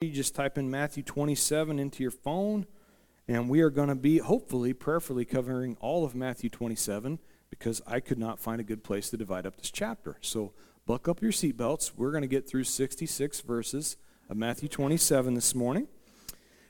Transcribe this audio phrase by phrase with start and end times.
[0.00, 2.68] You just type in Matthew 27 into your phone,
[3.26, 7.18] and we are going to be hopefully prayerfully covering all of Matthew 27
[7.50, 10.16] because I could not find a good place to divide up this chapter.
[10.20, 10.52] So
[10.86, 11.94] buck up your seatbelts.
[11.96, 13.96] We're going to get through 66 verses
[14.30, 15.88] of Matthew 27 this morning.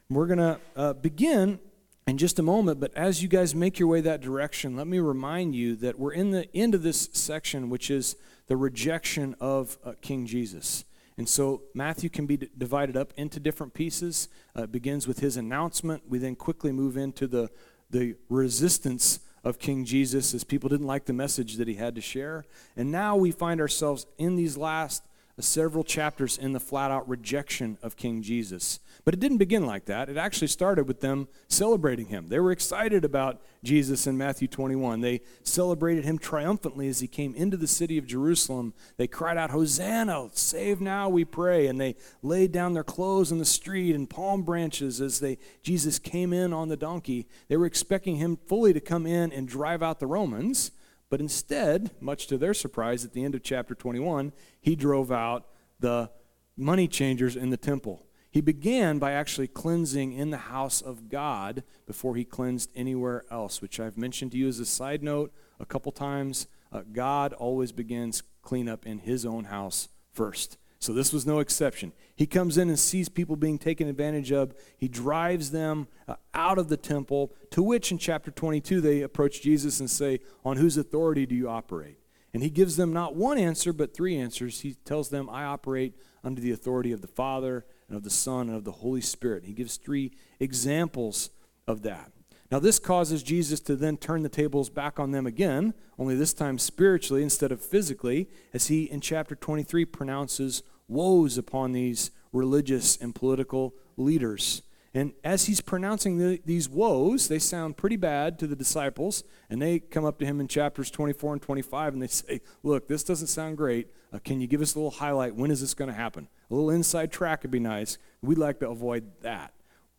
[0.08, 1.60] We're going to uh, begin
[2.06, 5.00] in just a moment, but as you guys make your way that direction, let me
[5.00, 8.16] remind you that we're in the end of this section, which is
[8.46, 10.86] the rejection of uh, King Jesus.
[11.18, 14.28] And so Matthew can be d- divided up into different pieces.
[14.56, 16.04] Uh, it begins with his announcement.
[16.09, 17.50] We then quickly move into the,
[17.90, 22.00] the resistance of King Jesus as people didn't like the message that he had to
[22.00, 22.45] share.
[22.76, 25.02] And now we find ourselves in these last
[25.40, 28.80] several chapters in the flat out rejection of King Jesus.
[29.08, 30.10] But it didn't begin like that.
[30.10, 32.28] It actually started with them celebrating him.
[32.28, 35.00] They were excited about Jesus in Matthew 21.
[35.00, 38.74] They celebrated him triumphantly as he came into the city of Jerusalem.
[38.98, 41.68] They cried out, Hosanna, save now, we pray.
[41.68, 45.98] And they laid down their clothes in the street and palm branches as they, Jesus
[45.98, 47.26] came in on the donkey.
[47.48, 50.70] They were expecting him fully to come in and drive out the Romans.
[51.09, 55.46] But instead, much to their surprise, at the end of chapter 21, he drove out
[55.80, 56.10] the
[56.59, 58.04] money changers in the temple.
[58.30, 63.62] He began by actually cleansing in the house of God before he cleansed anywhere else,
[63.62, 66.47] which I've mentioned to you as a side note a couple times.
[66.71, 70.59] Uh, God always begins cleanup in his own house first.
[70.81, 71.93] So this was no exception.
[72.15, 74.54] He comes in and sees people being taken advantage of.
[74.76, 79.43] He drives them uh, out of the temple, to which in chapter 22 they approach
[79.43, 81.99] Jesus and say, On whose authority do you operate?
[82.32, 84.60] And he gives them not one answer, but three answers.
[84.60, 88.48] He tells them, I operate under the authority of the Father and of the Son
[88.48, 89.44] and of the Holy Spirit.
[89.44, 91.31] He gives three examples
[91.66, 92.12] of that.
[92.50, 96.32] Now, this causes Jesus to then turn the tables back on them again, only this
[96.32, 102.97] time spiritually instead of physically, as he in chapter 23 pronounces woes upon these religious
[102.97, 104.62] and political leaders.
[104.94, 109.22] And as he's pronouncing the, these woes, they sound pretty bad to the disciples.
[109.50, 112.88] And they come up to him in chapters 24 and 25 and they say, Look,
[112.88, 113.88] this doesn't sound great.
[114.12, 115.34] Uh, can you give us a little highlight?
[115.34, 116.28] When is this going to happen?
[116.50, 117.98] A little inside track would be nice.
[118.22, 119.53] We'd like to avoid that.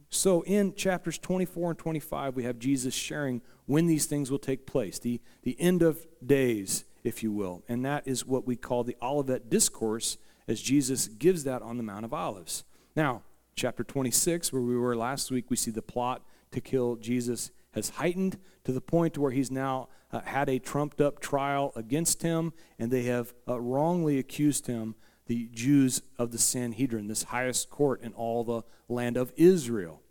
[0.09, 4.65] So in chapters 24 and 25, we have Jesus sharing when these things will take
[4.65, 7.63] place, the, the end of days, if you will.
[7.69, 10.17] And that is what we call the Olivet Discourse
[10.47, 12.63] as Jesus gives that on the Mount of Olives.
[12.95, 13.21] Now,
[13.59, 17.89] chapter 26, where we were last week, we see the plot to kill Jesus has
[17.89, 22.53] heightened to the point where he's now uh, had a trumped up trial against him,
[22.79, 24.95] and they have uh, wrongly accused him
[25.27, 30.01] the Jews of the Sanhedrin, this highest court in all the land of Israel.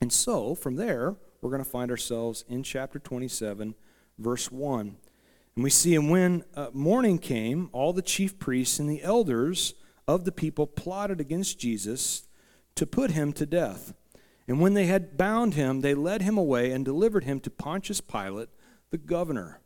[0.00, 3.76] And so, from there, we're going to find ourselves in chapter 27,
[4.18, 4.96] verse 1.
[5.54, 9.74] And we see, and when uh, morning came, all the chief priests and the elders
[10.08, 12.26] of the people plotted against Jesus
[12.80, 13.92] to put him to death.
[14.48, 18.00] And when they had bound him, they led him away and delivered him to Pontius
[18.00, 18.48] Pilate,
[18.88, 19.60] the governor.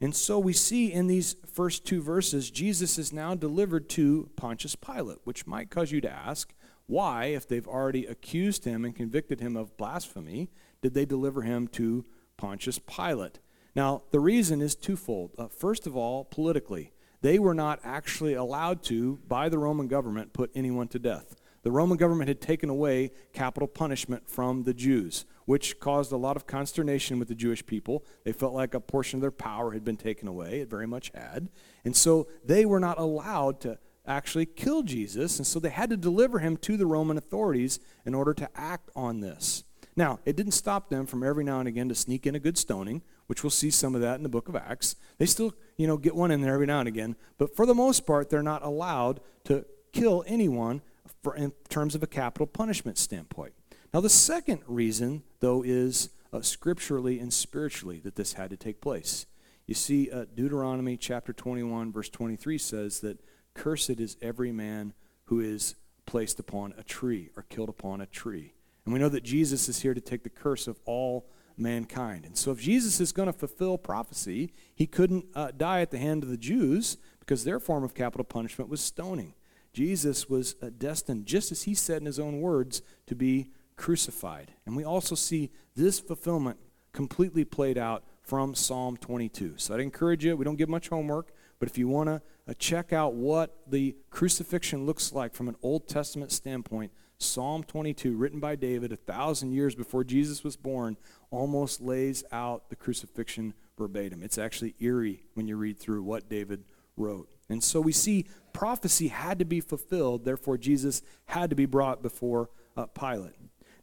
[0.00, 4.76] And so we see in these first two verses, Jesus is now delivered to Pontius
[4.76, 6.54] Pilate, which might cause you to ask,
[6.86, 10.48] why, if they've already accused him and convicted him of blasphemy,
[10.80, 12.06] did they deliver him to
[12.38, 13.40] Pontius Pilate?
[13.76, 15.32] Now, the reason is twofold.
[15.36, 20.32] Uh, first of all, politically, they were not actually allowed to, by the Roman government,
[20.32, 21.36] put anyone to death.
[21.64, 26.36] The Roman government had taken away capital punishment from the Jews which caused a lot
[26.36, 28.04] of consternation with the Jewish people.
[28.24, 30.60] They felt like a portion of their power had been taken away.
[30.60, 31.48] It very much had.
[31.84, 35.96] And so they were not allowed to actually kill Jesus, and so they had to
[35.96, 39.64] deliver him to the Roman authorities in order to act on this.
[39.96, 42.58] Now, it didn't stop them from every now and again to sneak in a good
[42.58, 44.96] stoning, which we'll see some of that in the book of Acts.
[45.18, 47.74] They still, you know, get one in there every now and again, but for the
[47.74, 50.82] most part, they're not allowed to kill anyone
[51.24, 53.54] for, in terms of a capital punishment standpoint.
[53.92, 58.80] Now, the second reason, though, is uh, scripturally and spiritually that this had to take
[58.80, 59.24] place.
[59.66, 63.20] You see, uh, Deuteronomy chapter 21, verse 23 says that
[63.54, 64.92] cursed is every man
[65.24, 68.52] who is placed upon a tree or killed upon a tree.
[68.84, 72.26] And we know that Jesus is here to take the curse of all mankind.
[72.26, 75.98] And so, if Jesus is going to fulfill prophecy, he couldn't uh, die at the
[75.98, 79.32] hand of the Jews because their form of capital punishment was stoning.
[79.74, 84.52] Jesus was uh, destined, just as he said in his own words, to be crucified.
[84.64, 86.58] And we also see this fulfillment
[86.92, 89.54] completely played out from Psalm 22.
[89.56, 92.54] So I'd encourage you, we don't give much homework, but if you want to uh,
[92.56, 98.38] check out what the crucifixion looks like from an Old Testament standpoint, Psalm 22, written
[98.38, 100.96] by David a thousand years before Jesus was born,
[101.30, 104.22] almost lays out the crucifixion verbatim.
[104.22, 106.64] It's actually eerie when you read through what David
[106.96, 107.33] wrote.
[107.48, 112.02] And so we see prophecy had to be fulfilled, therefore, Jesus had to be brought
[112.02, 113.34] before uh, Pilate.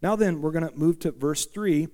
[0.02, 1.88] Now, then, we're going to move to verse 3,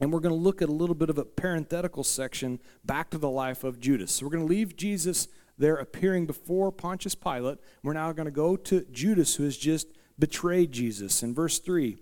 [0.00, 3.18] and we're going to look at a little bit of a parenthetical section back to
[3.18, 4.12] the life of Judas.
[4.12, 7.58] So, we're going to leave Jesus there appearing before Pontius Pilate.
[7.84, 9.86] We're now going to go to Judas, who has just
[10.18, 11.22] betrayed Jesus.
[11.22, 11.96] In verse 3,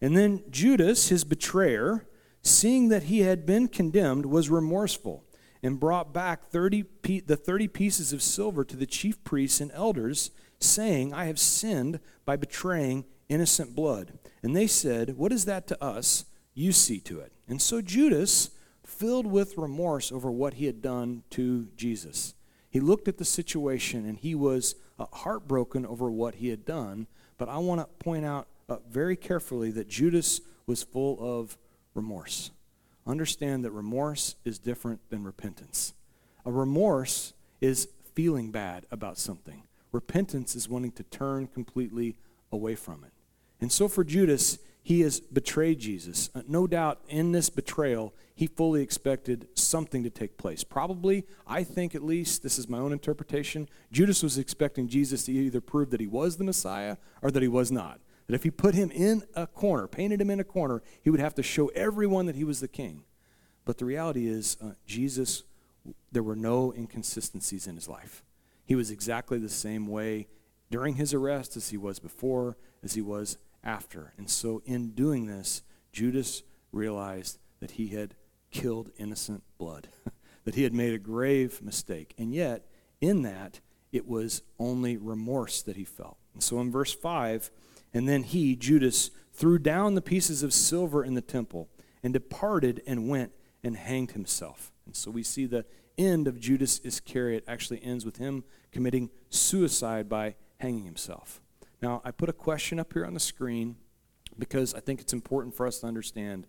[0.00, 2.06] and then Judas, his betrayer,
[2.42, 5.24] seeing that he had been condemned, was remorseful
[5.64, 6.84] and brought back 30
[7.26, 10.30] the 30 pieces of silver to the chief priests and elders,
[10.60, 14.18] saying, I have sinned by betraying innocent blood.
[14.42, 16.26] And they said, What is that to us?
[16.52, 17.32] You see to it.
[17.48, 18.50] And so Judas,
[18.84, 22.34] filled with remorse over what he had done to Jesus,
[22.70, 27.06] he looked at the situation and he was uh, heartbroken over what he had done.
[27.38, 31.56] But I want to point out uh, very carefully that Judas was full of
[31.94, 32.50] remorse.
[33.06, 35.94] Understand that remorse is different than repentance.
[36.46, 39.64] A remorse is feeling bad about something.
[39.92, 42.16] Repentance is wanting to turn completely
[42.50, 43.12] away from it.
[43.60, 46.28] And so for Judas, he has betrayed Jesus.
[46.34, 50.62] Uh, no doubt in this betrayal, he fully expected something to take place.
[50.62, 55.32] Probably, I think at least, this is my own interpretation, Judas was expecting Jesus to
[55.32, 58.00] either prove that he was the Messiah or that he was not.
[58.26, 61.20] That if he put him in a corner, painted him in a corner, he would
[61.20, 63.04] have to show everyone that he was the king.
[63.64, 65.42] But the reality is, uh, Jesus,
[66.12, 68.22] there were no inconsistencies in his life.
[68.64, 70.28] He was exactly the same way
[70.70, 74.12] during his arrest as he was before, as he was after.
[74.16, 75.62] And so, in doing this,
[75.92, 76.42] Judas
[76.72, 78.14] realized that he had
[78.50, 79.88] killed innocent blood,
[80.44, 82.14] that he had made a grave mistake.
[82.18, 82.66] And yet,
[83.00, 83.60] in that,
[83.92, 86.16] it was only remorse that he felt.
[86.32, 87.50] And so, in verse 5,
[87.94, 91.68] and then he, Judas, threw down the pieces of silver in the temple
[92.02, 93.32] and departed and went
[93.62, 94.72] and hanged himself.
[94.84, 95.64] And so we see the
[95.96, 101.40] end of Judas Iscariot actually ends with him committing suicide by hanging himself.
[101.80, 103.76] Now, I put a question up here on the screen
[104.38, 106.46] because I think it's important for us to understand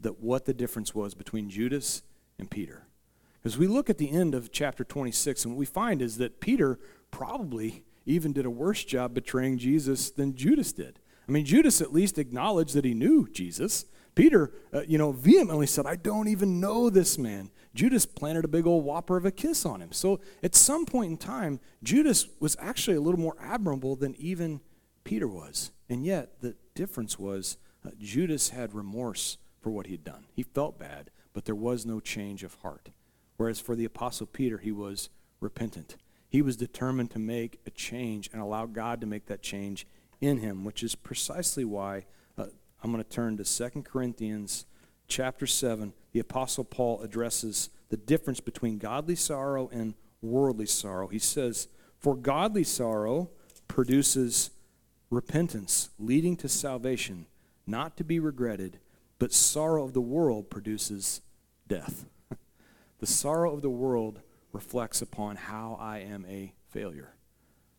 [0.00, 2.02] that what the difference was between Judas
[2.38, 2.86] and Peter.
[3.34, 6.40] Because we look at the end of chapter 26, and what we find is that
[6.40, 6.78] Peter
[7.10, 10.98] probably even did a worse job betraying Jesus than Judas did.
[11.28, 13.84] I mean, Judas at least acknowledged that he knew Jesus.
[14.14, 17.50] Peter, uh, you know, vehemently said, I don't even know this man.
[17.74, 19.92] Judas planted a big old whopper of a kiss on him.
[19.92, 24.60] So at some point in time, Judas was actually a little more admirable than even
[25.04, 25.70] Peter was.
[25.88, 30.24] And yet, the difference was uh, Judas had remorse for what he'd done.
[30.34, 32.90] He felt bad, but there was no change of heart.
[33.36, 35.10] Whereas for the Apostle Peter, he was
[35.40, 35.96] repentant.
[36.28, 39.86] He was determined to make a change and allow God to make that change
[40.20, 42.04] in him, which is precisely why
[42.36, 42.46] uh,
[42.82, 44.66] I'm going to turn to 2 Corinthians
[45.06, 45.92] chapter 7.
[46.12, 51.08] The Apostle Paul addresses the difference between godly sorrow and worldly sorrow.
[51.08, 53.30] He says, For godly sorrow
[53.66, 54.50] produces
[55.10, 57.26] repentance, leading to salvation,
[57.66, 58.78] not to be regretted,
[59.18, 61.22] but sorrow of the world produces
[61.66, 62.06] death.
[62.98, 64.20] the sorrow of the world
[64.52, 67.14] reflects upon how I am a failure.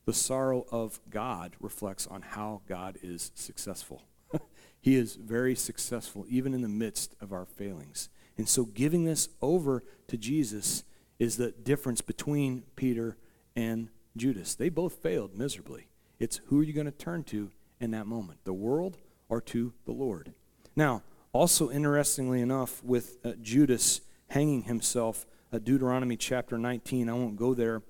[0.06, 4.04] The sorrow of God reflects on how God is successful.
[4.81, 8.10] he is very successful, even in the midst of our failings.
[8.38, 10.83] And so, giving this over to Jesus
[11.19, 13.18] is the difference between Peter
[13.56, 14.56] and Judas.
[14.56, 15.89] They both failed miserably.
[16.19, 19.74] It's who are you going to turn to in that moment, the world or to
[19.86, 20.33] the Lord?
[20.75, 21.03] Now,
[21.34, 25.25] also interestingly enough, with uh, Judas hanging himself
[25.58, 27.10] Deuteronomy chapter 19.
[27.10, 27.82] I won't go there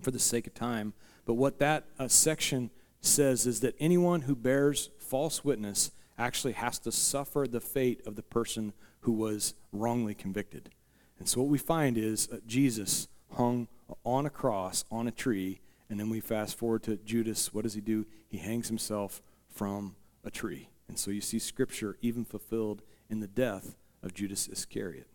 [0.00, 0.94] for the sake of time.
[1.26, 2.70] But what that uh, section
[3.02, 8.16] says is that anyone who bears false witness actually has to suffer the fate of
[8.16, 10.70] the person who was wrongly convicted.
[11.18, 13.68] And so what we find is uh, Jesus hung
[14.04, 17.52] on a cross on a tree, and then we fast forward to Judas.
[17.52, 18.06] What does he do?
[18.28, 20.68] He hangs himself from a tree.
[20.88, 25.06] And so you see Scripture even fulfilled in the death of Judas Iscariot.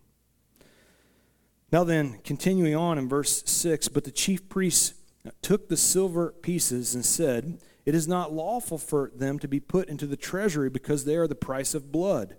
[1.72, 4.94] Now, then, continuing on in verse 6 But the chief priests
[5.42, 9.88] took the silver pieces and said, It is not lawful for them to be put
[9.88, 12.36] into the treasury because they are the price of blood.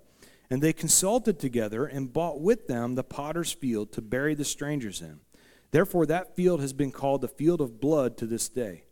[0.50, 5.02] And they consulted together and bought with them the potter's field to bury the strangers
[5.02, 5.22] in.
[5.72, 8.84] Therefore, that field has been called the field of blood to this day.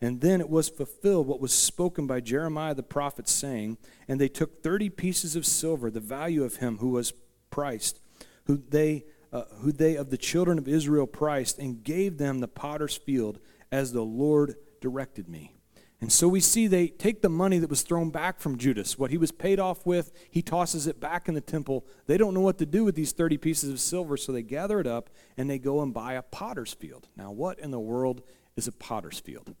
[0.00, 4.28] And then it was fulfilled what was spoken by Jeremiah the prophet, saying, And they
[4.28, 7.12] took thirty pieces of silver, the value of him who was
[7.50, 8.00] priced,
[8.46, 12.48] who they uh, who they of the children of Israel priced, and gave them the
[12.48, 15.56] potter's field as the Lord directed me.
[16.00, 19.10] And so we see they take the money that was thrown back from Judas, what
[19.10, 21.86] he was paid off with, he tosses it back in the temple.
[22.06, 24.78] They don't know what to do with these 30 pieces of silver, so they gather
[24.80, 27.08] it up and they go and buy a potter's field.
[27.16, 28.22] Now, what in the world
[28.56, 29.54] is a potter's field.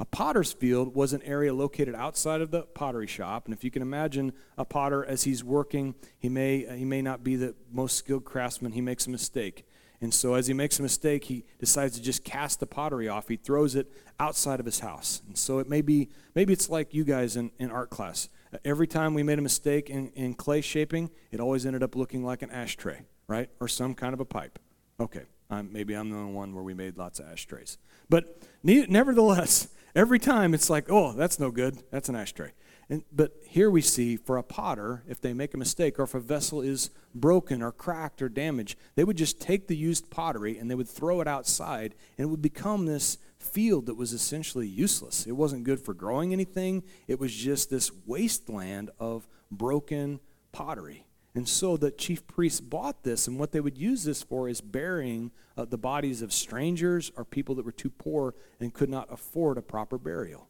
[0.00, 3.70] A potter's field was an area located outside of the pottery shop, and if you
[3.70, 7.96] can imagine a potter as he's working, he may he may not be the most
[7.96, 8.72] skilled craftsman.
[8.72, 9.66] He makes a mistake,
[10.00, 13.26] and so as he makes a mistake, he decides to just cast the pottery off.
[13.26, 13.90] He throws it
[14.20, 17.50] outside of his house, and so it may be maybe it's like you guys in,
[17.58, 18.28] in art class.
[18.64, 22.24] Every time we made a mistake in, in clay shaping, it always ended up looking
[22.24, 24.60] like an ashtray, right, or some kind of a pipe.
[25.00, 27.78] Okay, I'm, maybe I'm the only one where we made lots of ashtrays,
[28.08, 31.82] but nevertheless Every time it's like, oh, that's no good.
[31.90, 32.52] That's an ashtray.
[32.90, 36.14] And, but here we see for a potter, if they make a mistake or if
[36.14, 40.56] a vessel is broken or cracked or damaged, they would just take the used pottery
[40.56, 44.66] and they would throw it outside and it would become this field that was essentially
[44.66, 45.26] useless.
[45.26, 50.20] It wasn't good for growing anything, it was just this wasteland of broken
[50.52, 51.07] pottery.
[51.34, 54.60] And so the chief priests bought this, and what they would use this for is
[54.60, 59.12] burying uh, the bodies of strangers or people that were too poor and could not
[59.12, 60.48] afford a proper burial.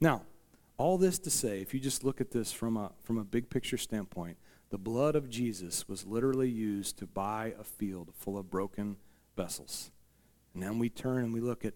[0.00, 0.22] Now,
[0.78, 3.50] all this to say, if you just look at this from a, from a big
[3.50, 4.38] picture standpoint,
[4.70, 8.96] the blood of Jesus was literally used to buy a field full of broken
[9.36, 9.90] vessels.
[10.54, 11.74] And then we turn and we look at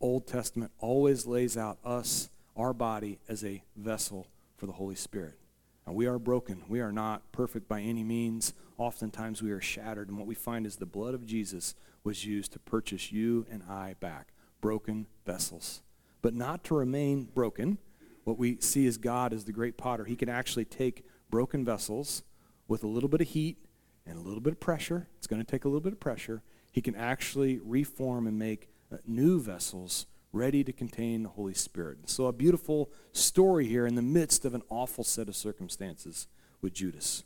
[0.00, 5.38] Old Testament always lays out us, our body, as a vessel for the Holy Spirit.
[5.86, 6.62] Now, we are broken.
[6.68, 8.52] We are not perfect by any means.
[8.78, 10.08] Oftentimes we are shattered.
[10.08, 13.62] And what we find is the blood of Jesus was used to purchase you and
[13.68, 14.32] I back.
[14.60, 15.82] Broken vessels.
[16.22, 17.78] But not to remain broken.
[18.24, 20.04] What we see is God as the great potter.
[20.04, 22.24] He can actually take broken vessels
[22.66, 23.58] with a little bit of heat
[24.04, 25.08] and a little bit of pressure.
[25.18, 26.42] It's going to take a little bit of pressure.
[26.72, 31.98] He can actually reform and make uh, new vessels ready to contain the Holy Spirit.
[32.06, 36.28] So, a beautiful story here in the midst of an awful set of circumstances
[36.60, 37.24] with Judas.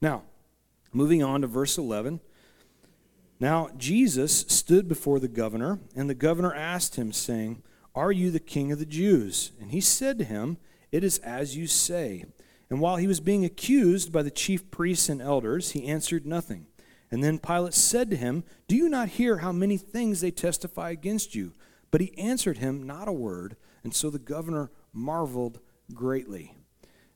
[0.00, 0.22] Now,
[0.92, 2.20] moving on to verse 11.
[3.38, 7.62] Now, Jesus stood before the governor, and the governor asked him, saying,
[7.94, 9.52] Are you the king of the Jews?
[9.60, 10.58] And he said to him,
[10.90, 12.24] It is as you say.
[12.70, 16.66] And while he was being accused by the chief priests and elders, he answered nothing.
[17.10, 20.90] And then Pilate said to him, Do you not hear how many things they testify
[20.90, 21.52] against you?
[21.92, 25.60] But he answered him not a word, and so the governor marveled
[25.94, 26.56] greatly.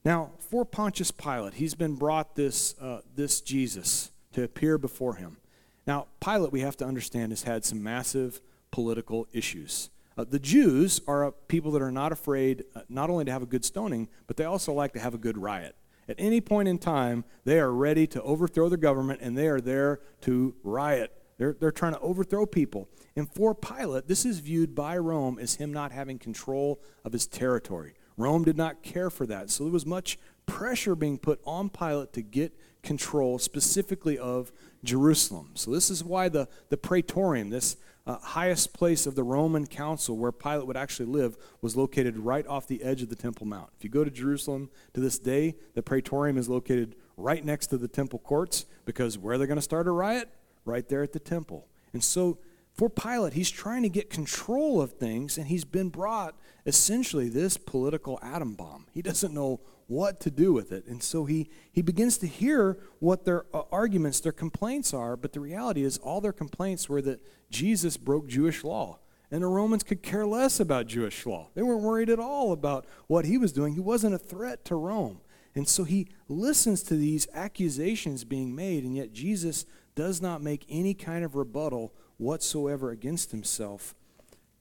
[0.05, 5.39] Now, for Pontius Pilate, he's been brought this, uh, this Jesus to appear before him.
[5.85, 8.41] Now, Pilate, we have to understand, has had some massive
[8.71, 9.91] political issues.
[10.17, 13.47] Uh, the Jews are people that are not afraid uh, not only to have a
[13.47, 15.75] good stoning, but they also like to have a good riot.
[16.09, 19.61] At any point in time, they are ready to overthrow the government and they are
[19.61, 21.13] there to riot.
[21.39, 22.89] They're, they're trying to overthrow people.
[23.15, 27.27] And for Pilate, this is viewed by Rome as him not having control of his
[27.27, 27.95] territory.
[28.17, 29.51] Rome did not care for that.
[29.51, 34.53] So there was much pressure being put on Pilate to get control specifically of
[34.85, 35.51] Jerusalem.
[35.55, 37.77] So this is why the, the praetorium, this
[38.07, 42.47] uh, highest place of the Roman council where Pilate would actually live, was located right
[42.47, 43.71] off the edge of the Temple Mount.
[43.77, 47.79] If you go to Jerusalem to this day, the praetorium is located right next to
[47.79, 50.29] the temple courts because where they're going to start a riot?
[50.67, 51.69] Right there at the temple.
[51.95, 52.39] And so
[52.75, 56.35] for Pilate, he's trying to get control of things, and he's been brought
[56.67, 58.87] essentially this political atom bomb.
[58.93, 60.87] He doesn't know what to do with it.
[60.87, 65.33] And so he, he begins to hear what their uh, arguments, their complaints are, but
[65.33, 67.21] the reality is all their complaints were that
[67.51, 68.99] Jesus broke Jewish law.
[69.31, 71.49] And the Romans could care less about Jewish law.
[71.55, 73.75] They weren't worried at all about what he was doing.
[73.75, 75.21] He wasn't a threat to Rome.
[75.55, 79.65] And so he listens to these accusations being made, and yet Jesus
[79.97, 83.97] does not make any kind of rebuttal whatsoever against himself,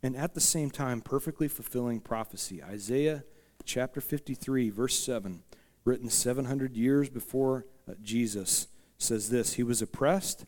[0.02, 2.64] and at the same time perfectly fulfilling prophecy.
[2.64, 3.24] Isaiah
[3.64, 5.44] chapter 53, verse 7,
[5.84, 10.46] written 700 years before uh, Jesus, says this He was oppressed,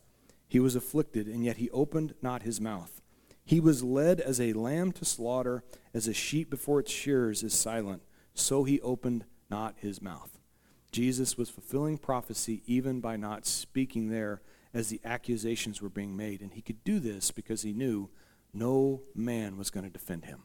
[0.48, 3.02] he was afflicted, and yet he opened not his mouth.
[3.44, 5.64] He was led as a lamb to slaughter,
[5.94, 8.04] as a sheep before its shearers is silent,
[8.34, 10.38] so he opened not his mouth.
[10.92, 14.42] Jesus was fulfilling prophecy even by not speaking there
[14.74, 16.42] as the accusations were being made.
[16.42, 18.10] And he could do this because he knew
[18.54, 20.44] no man was going to defend him.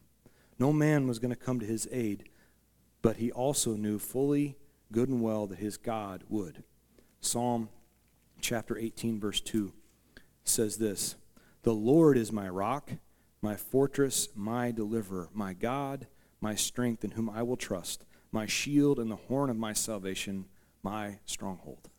[0.58, 2.28] No man was going to come to his aid,
[3.00, 4.56] but he also knew fully,
[4.92, 6.62] good and well, that his God would.
[7.20, 7.68] Psalm
[8.40, 9.72] chapter 18, verse 2
[10.44, 11.16] says this
[11.62, 12.92] The Lord is my rock,
[13.40, 16.06] my fortress, my deliverer, my God,
[16.40, 20.46] my strength, in whom I will trust, my shield and the horn of my salvation,
[20.82, 21.88] my stronghold.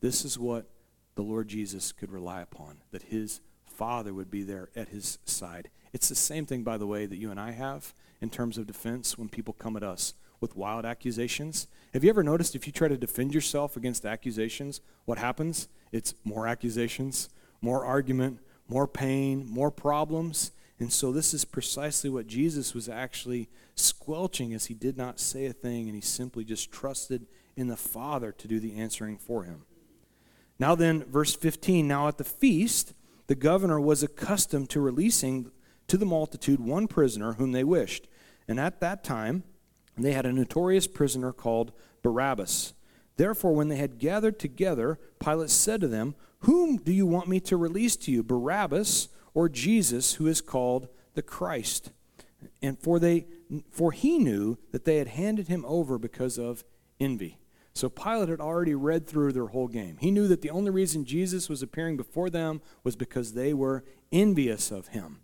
[0.00, 0.66] This is what
[1.14, 5.70] the Lord Jesus could rely upon, that his Father would be there at his side.
[5.92, 8.66] It's the same thing, by the way, that you and I have in terms of
[8.66, 11.66] defense when people come at us with wild accusations.
[11.92, 15.68] Have you ever noticed if you try to defend yourself against accusations, what happens?
[15.92, 17.28] It's more accusations,
[17.60, 20.52] more argument, more pain, more problems.
[20.78, 25.46] And so this is precisely what Jesus was actually squelching as he did not say
[25.46, 29.44] a thing and he simply just trusted in the Father to do the answering for
[29.44, 29.62] him.
[30.58, 32.94] Now then, verse 15 Now at the feast,
[33.26, 35.50] the governor was accustomed to releasing
[35.88, 38.06] to the multitude one prisoner whom they wished.
[38.46, 39.44] And at that time,
[39.96, 42.74] they had a notorious prisoner called Barabbas.
[43.16, 47.40] Therefore, when they had gathered together, Pilate said to them, Whom do you want me
[47.40, 51.92] to release to you, Barabbas or Jesus, who is called the Christ?
[52.60, 53.26] And for, they,
[53.70, 56.64] for he knew that they had handed him over because of
[56.98, 57.38] envy.
[57.74, 59.96] So Pilate had already read through their whole game.
[59.98, 63.84] He knew that the only reason Jesus was appearing before them was because they were
[64.12, 65.20] envious of him.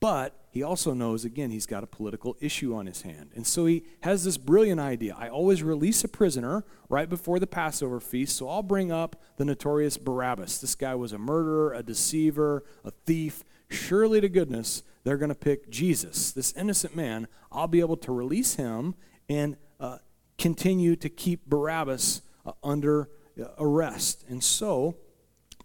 [0.00, 3.30] But he also knows, again, he's got a political issue on his hand.
[3.34, 5.16] And so he has this brilliant idea.
[5.18, 9.44] I always release a prisoner right before the Passover feast, so I'll bring up the
[9.44, 10.58] notorious Barabbas.
[10.58, 13.44] This guy was a murderer, a deceiver, a thief.
[13.68, 17.26] Surely to goodness, they're going to pick Jesus, this innocent man.
[17.50, 18.94] I'll be able to release him
[19.28, 19.98] and uh,
[20.38, 23.08] continue to keep Barabbas uh, under
[23.40, 24.24] uh, arrest.
[24.28, 24.96] And so,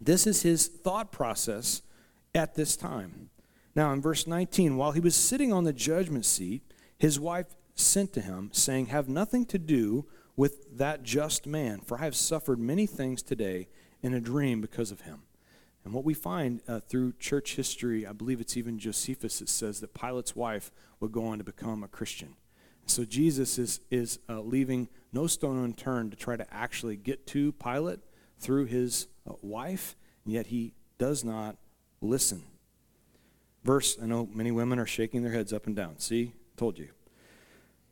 [0.01, 1.81] this is his thought process
[2.33, 3.29] at this time.
[3.75, 6.63] Now, in verse 19, while he was sitting on the judgment seat,
[6.97, 11.99] his wife sent to him, saying, Have nothing to do with that just man, for
[11.99, 13.67] I have suffered many things today
[14.01, 15.23] in a dream because of him.
[15.83, 19.79] And what we find uh, through church history, I believe it's even Josephus that says
[19.79, 22.35] that Pilate's wife would go on to become a Christian.
[22.89, 27.51] So Jesus is, is uh, leaving no stone unturned to try to actually get to
[27.53, 27.99] Pilate
[28.39, 31.57] through his uh, wife, and yet he does not
[32.01, 32.43] listen.
[33.63, 35.99] Verse, I know many women are shaking their heads up and down.
[35.99, 36.89] See, told you.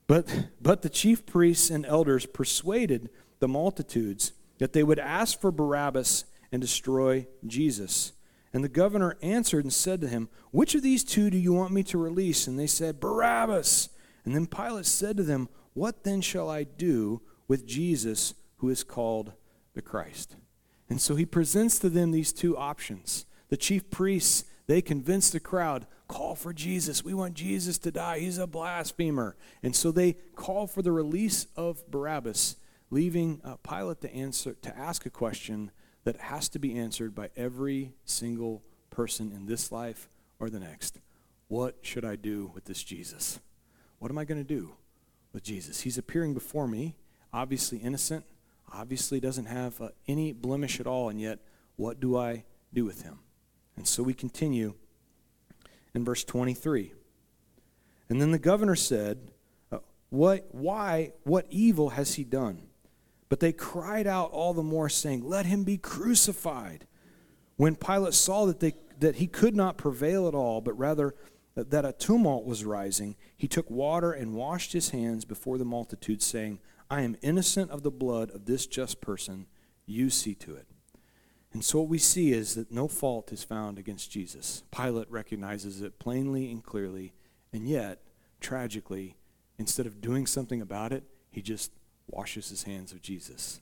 [0.07, 5.51] But, but the chief priests and elders persuaded the multitudes that they would ask for
[5.51, 8.13] Barabbas and destroy Jesus.
[8.53, 11.73] And the governor answered and said to him, Which of these two do you want
[11.73, 12.47] me to release?
[12.47, 13.89] And they said, Barabbas.
[14.27, 18.83] And then Pilate said to them, What then shall I do with Jesus who is
[18.83, 19.31] called
[19.73, 20.35] the Christ?
[20.89, 23.25] And so he presents to them these two options.
[23.47, 27.05] The chief priests they convince the crowd, call for Jesus.
[27.05, 28.19] We want Jesus to die.
[28.19, 29.37] He's a blasphemer.
[29.63, 32.57] And so they call for the release of Barabbas,
[32.89, 35.71] leaving uh, Pilate to answer to ask a question
[36.03, 40.99] that has to be answered by every single person in this life or the next.
[41.47, 43.39] What should I do with this Jesus?
[43.99, 44.73] What am I going to do
[45.33, 45.81] with Jesus?
[45.81, 46.95] He's appearing before me,
[47.33, 48.25] obviously innocent,
[48.73, 51.39] obviously doesn't have uh, any blemish at all, and yet
[51.75, 53.19] what do I do with him?
[53.75, 54.73] And so we continue
[55.93, 56.93] in verse 23.
[58.09, 59.31] And then the governor said,
[59.71, 59.79] uh,
[60.09, 62.63] what, Why, what evil has he done?
[63.29, 66.87] But they cried out all the more, saying, Let him be crucified.
[67.57, 71.15] When Pilate saw that, they, that he could not prevail at all, but rather
[71.57, 76.21] that a tumult was rising, he took water and washed his hands before the multitude,
[76.21, 79.47] saying, I am innocent of the blood of this just person.
[79.85, 80.67] You see to it.
[81.53, 84.63] And so what we see is that no fault is found against Jesus.
[84.69, 87.13] Pilate recognizes it plainly and clearly,
[87.51, 88.03] and yet,
[88.39, 89.17] tragically,
[89.57, 91.71] instead of doing something about it, he just
[92.07, 93.61] washes his hands of Jesus.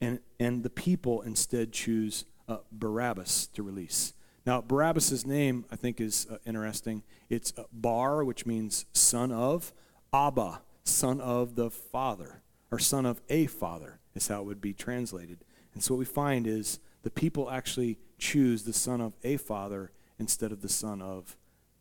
[0.00, 4.14] And, and the people instead choose uh, Barabbas to release.
[4.46, 7.02] Now, Barabbas' name, I think, is uh, interesting.
[7.30, 9.72] It's uh, Bar, which means son of,
[10.12, 14.74] Abba, son of the father, or son of a father, is how it would be
[14.74, 15.44] translated.
[15.72, 19.92] And so what we find is the people actually choose the son of a father
[20.18, 21.36] instead of the son of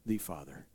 [0.06, 0.65] the father.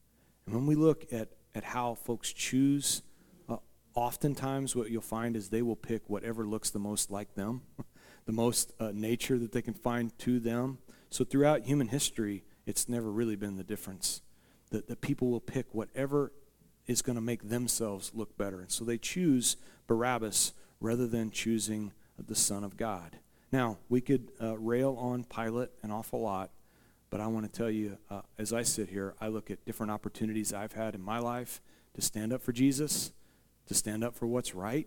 [0.47, 3.03] And when we look at, at how folks choose,
[3.49, 3.57] uh,
[3.95, 7.63] oftentimes what you'll find is they will pick whatever looks the most like them,
[8.27, 10.79] the most uh, nature that they can find to them.
[11.11, 14.23] So throughout human history, it's never really been the difference.
[14.71, 16.33] That the people will pick whatever
[16.87, 18.61] is going to make themselves look better.
[18.61, 23.19] And so they choose Barabbas rather than choosing the Son of God.
[23.53, 26.51] Now, we could uh, rail on Pilate an awful lot,
[27.11, 29.93] but I want to tell you, uh, as I sit here, I look at different
[29.93, 31.63] opportunities I've had in my life
[31.95, 33.13] to stand up for Jesus,
[33.67, 34.87] to stand up for what's right,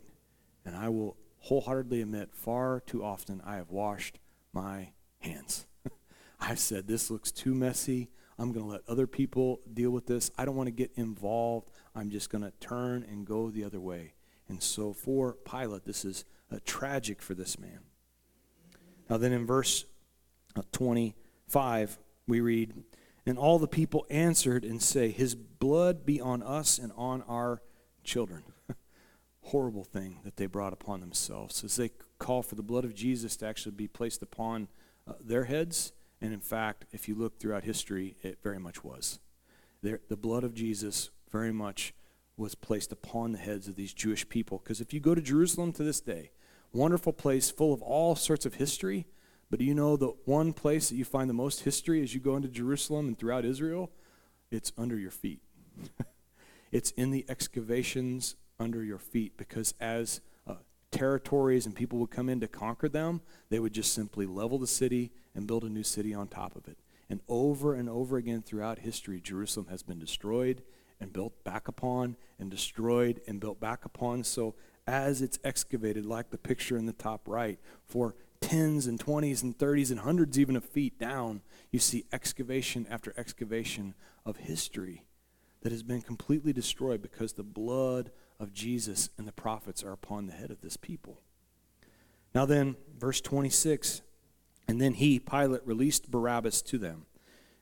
[0.66, 4.20] and I will wholeheartedly admit far too often I have washed
[4.54, 5.66] my hands.
[6.42, 8.10] I've said, this looks too messy.
[8.40, 10.32] I'm going to let other people deal with this.
[10.36, 11.70] I don't want to get involved.
[11.96, 14.16] I'm just going to turn and go the other way.
[14.50, 17.82] And so for Pilate, this is uh, tragic for this man.
[19.10, 19.86] Now, then in verse
[20.56, 22.74] uh, 25, we read,
[23.26, 27.62] And all the people answered and say, His blood be on us and on our
[28.04, 28.44] children.
[29.42, 33.36] Horrible thing that they brought upon themselves as they call for the blood of Jesus
[33.38, 34.68] to actually be placed upon
[35.08, 35.94] uh, their heads.
[36.22, 39.20] And in fact, if you look throughout history, it very much was.
[39.82, 41.94] there, the blood of Jesus very much
[42.38, 44.60] was placed upon the heads of these Jewish people.
[44.64, 46.32] Because if you go to Jerusalem to this day,
[46.72, 49.08] wonderful place full of all sorts of history,
[49.50, 52.22] but do you know the one place that you find the most history as you
[52.22, 53.92] go into Jerusalem and throughout Israel?
[54.50, 55.42] It's under your feet.
[56.72, 60.56] it's in the excavations under your feet because as uh,
[60.92, 64.68] territories and people would come in to conquer them, they would just simply level the
[64.68, 66.78] city and build a new city on top of it.
[67.10, 70.64] And over and over again throughout history, Jerusalem has been destroyed
[71.02, 74.24] and built back upon, and destroyed and built back upon.
[74.24, 74.56] So,
[74.88, 79.58] as it's excavated, like the picture in the top right, for tens and twenties and
[79.58, 81.42] thirties and hundreds even of feet down,
[81.72, 85.06] you see excavation after excavation of history
[85.62, 90.28] that has been completely destroyed because the blood of Jesus and the prophets are upon
[90.28, 91.22] the head of this people.
[92.34, 94.02] Now, then, verse 26
[94.68, 97.06] and then he, Pilate, released Barabbas to them.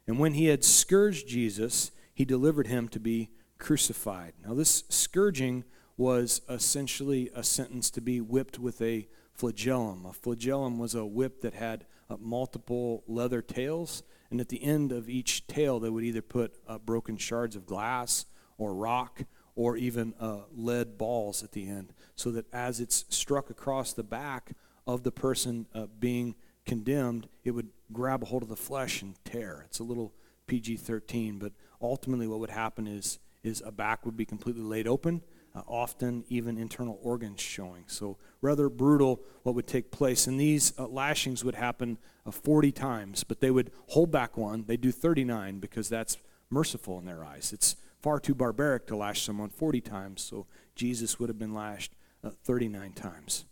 [0.08, 4.34] And when he had scourged Jesus, he delivered him to be crucified.
[4.46, 5.64] Now, this scourging
[5.98, 10.06] was essentially a sentence to be whipped with a flagellum.
[10.06, 14.92] A flagellum was a whip that had uh, multiple leather tails, and at the end
[14.92, 18.26] of each tail, they would either put uh, broken shards of glass
[18.58, 19.24] or rock
[19.56, 24.04] or even uh, lead balls at the end, so that as it's struck across the
[24.04, 24.54] back
[24.88, 26.34] of the person uh, being
[26.70, 29.64] condemned, it would grab a hold of the flesh and tear.
[29.66, 30.14] It's a little
[30.46, 31.52] PG 13, but
[31.82, 35.24] ultimately what would happen is, is a back would be completely laid open,
[35.56, 37.86] uh, often even internal organs showing.
[37.88, 40.28] So, rather brutal what would take place.
[40.28, 44.66] And these uh, lashings would happen uh, 40 times, but they would hold back one.
[44.68, 46.18] They do 39 because that's
[46.52, 47.52] merciful in their eyes.
[47.52, 51.94] It's far too barbaric to lash someone 40 times, so Jesus would have been lashed
[52.24, 53.46] uh, 39 times.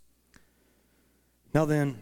[1.52, 2.00] Now, then,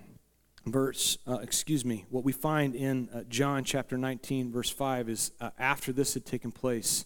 [0.66, 5.32] verse, uh, excuse me, what we find in uh, John chapter 19, verse 5 is
[5.40, 7.06] uh, after this had taken place,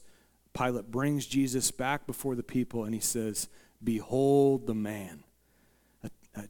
[0.53, 3.49] Pilate brings Jesus back before the people and he says,
[3.83, 5.23] Behold the man.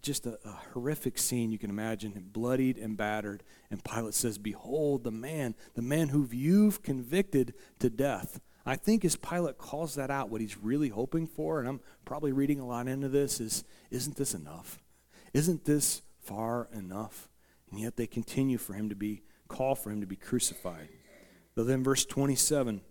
[0.01, 3.43] just a, a horrific scene you can imagine, bloodied and battered.
[3.69, 8.39] And Pilate says, Behold the man, the man who you've convicted to death.
[8.65, 12.31] I think as Pilate calls that out, what he's really hoping for, and I'm probably
[12.31, 14.79] reading a lot into this, is isn't this enough?
[15.33, 17.27] Isn't this far enough.
[17.71, 20.89] And yet they continue for him to be, call for him to be crucified.
[21.55, 22.81] So then, verse 27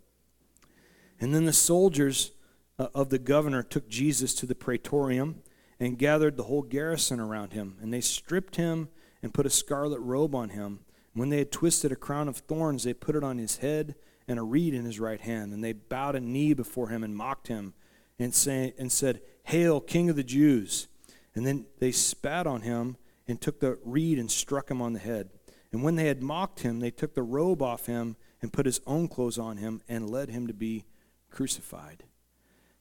[1.20, 2.32] And then the soldiers
[2.78, 5.42] uh, of the governor took Jesus to the praetorium
[5.80, 7.76] and gathered the whole garrison around him.
[7.80, 8.88] And they stripped him
[9.22, 10.80] and put a scarlet robe on him.
[11.14, 13.94] When they had twisted a crown of thorns, they put it on his head
[14.26, 15.52] and a reed in his right hand.
[15.52, 17.74] And they bowed a knee before him and mocked him
[18.18, 20.88] and, say, and said, Hail, King of the Jews!
[21.34, 22.96] And then they spat on him
[23.28, 25.30] and took the reed and struck him on the head.
[25.70, 28.80] And when they had mocked him, they took the robe off him and put his
[28.86, 30.86] own clothes on him and led him to be
[31.30, 32.04] crucified.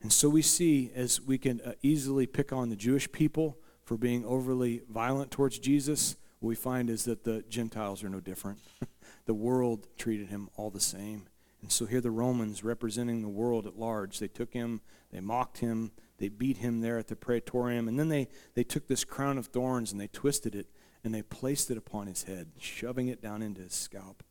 [0.01, 3.97] And so we see, as we can uh, easily pick on the Jewish people for
[3.97, 8.59] being overly violent towards Jesus, what we find is that the Gentiles are no different.
[9.25, 11.27] the world treated him all the same.
[11.61, 14.81] And so here the Romans, representing the world at large, they took him,
[15.11, 17.87] they mocked him, they beat him there at the praetorium.
[17.87, 20.67] And then they, they took this crown of thorns and they twisted it
[21.03, 24.23] and they placed it upon his head, shoving it down into his scalp.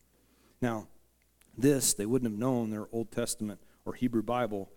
[0.61, 0.87] Now,
[1.57, 4.69] this they wouldn't have known their Old Testament or Hebrew Bible,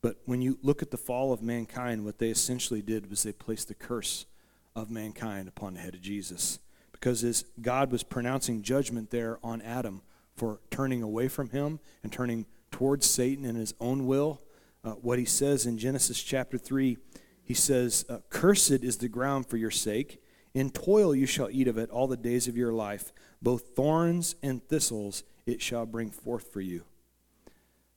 [0.00, 3.32] but when you look at the fall of mankind, what they essentially did was they
[3.32, 4.26] placed the curse
[4.74, 6.58] of mankind upon the head of Jesus.
[6.90, 10.02] Because as God was pronouncing judgment there on Adam
[10.34, 14.40] for turning away from him and turning towards Satan in his own will,
[14.84, 16.98] uh, what he says in Genesis chapter 3.
[17.42, 20.22] He says, uh, Cursed is the ground for your sake.
[20.54, 23.12] In toil you shall eat of it all the days of your life.
[23.40, 26.84] Both thorns and thistles it shall bring forth for you.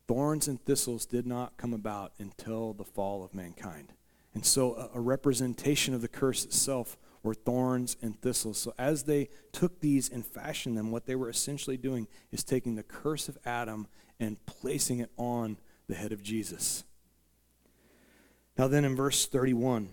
[0.08, 3.94] Thorns and thistles did not come about until the fall of mankind.
[4.34, 8.60] And so, a, a representation of the curse itself were thorns and thistles.
[8.60, 12.76] So, as they took these and fashioned them, what they were essentially doing is taking
[12.76, 13.88] the curse of Adam
[14.20, 16.84] and placing it on the head of Jesus.
[18.58, 19.90] Now, then in verse 31,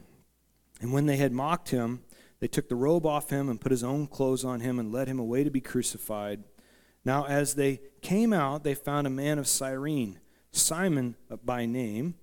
[0.81, 2.03] and when they had mocked him,
[2.41, 5.09] they took the robe off him and put his own clothes on him and led
[5.09, 6.43] him away to be crucified.
[7.05, 12.15] Now, as they came out, they found a man of Cyrene, Simon by name,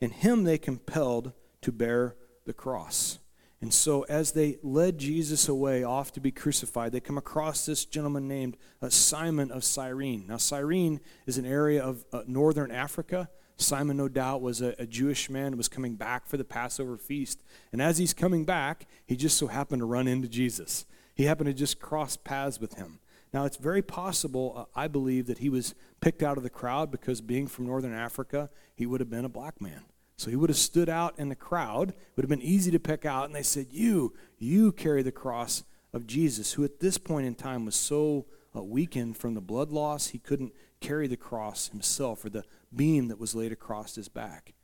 [0.00, 3.18] and him they compelled to bear the cross.
[3.60, 7.84] And so, as they led Jesus away off to be crucified, they come across this
[7.84, 10.26] gentleman named uh, Simon of Cyrene.
[10.28, 13.28] Now, Cyrene is an area of uh, northern Africa.
[13.56, 17.42] Simon, no doubt, was a, a Jewish man was coming back for the Passover feast.
[17.72, 20.86] And as he's coming back, he just so happened to run into Jesus.
[21.16, 23.00] He happened to just cross paths with him.
[23.34, 26.92] Now, it's very possible, uh, I believe, that he was picked out of the crowd
[26.92, 29.82] because being from northern Africa, he would have been a black man.
[30.18, 33.06] So he would have stood out in the crowd, would have been easy to pick
[33.06, 37.26] out, and they said, You, you carry the cross of Jesus, who at this point
[37.26, 41.68] in time was so uh, weakened from the blood loss, he couldn't carry the cross
[41.68, 44.54] himself or the beam that was laid across his back.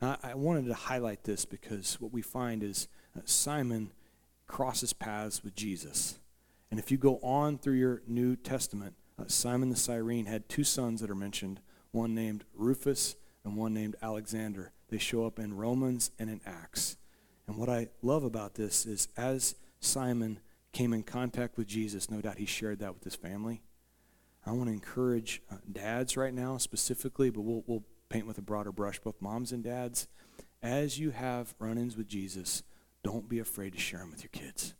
[0.00, 3.92] Now, I wanted to highlight this because what we find is uh, Simon
[4.46, 6.18] crosses paths with Jesus.
[6.70, 10.64] And if you go on through your New Testament, uh, Simon the Cyrene had two
[10.64, 11.60] sons that are mentioned,
[11.92, 14.72] one named Rufus and one named Alexander.
[14.94, 16.98] They show up in Romans and in Acts.
[17.48, 20.38] And what I love about this is as Simon
[20.70, 23.64] came in contact with Jesus, no doubt he shared that with his family.
[24.46, 28.42] I want to encourage uh, dads right now specifically, but we'll, we'll paint with a
[28.42, 30.06] broader brush, both moms and dads.
[30.62, 32.62] As you have run ins with Jesus,
[33.02, 34.74] don't be afraid to share them with your kids.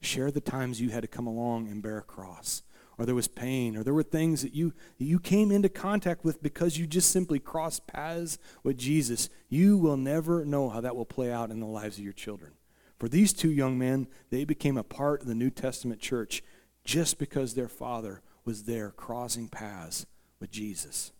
[0.00, 2.62] Share the times you had to come along and bear a cross,
[2.98, 6.42] or there was pain, or there were things that you, you came into contact with
[6.42, 9.30] because you just simply crossed paths with Jesus.
[9.48, 12.52] You will never know how that will play out in the lives of your children.
[12.98, 16.42] For these two young men, they became a part of the New Testament church
[16.84, 20.04] just because their father was there crossing paths
[20.40, 21.12] with Jesus.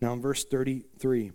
[0.00, 1.32] Now, in verse 33,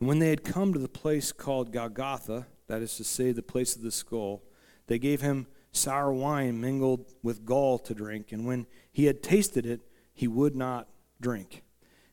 [0.00, 3.42] and when they had come to the place called Golgotha, that is to say, the
[3.42, 4.42] place of the skull,
[4.88, 8.32] they gave him sour wine mingled with gall to drink.
[8.32, 9.80] And when he had tasted it,
[10.12, 10.88] he would not
[11.20, 11.62] drink.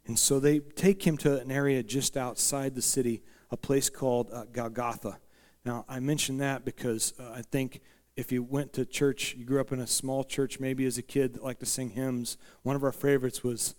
[0.05, 4.29] And so they take him to an area just outside the city, a place called
[4.31, 5.19] uh, Golgotha.
[5.65, 7.81] Now, I mention that because uh, I think
[8.15, 11.01] if you went to church, you grew up in a small church maybe as a
[11.01, 13.75] kid that liked to sing hymns, one of our favorites was,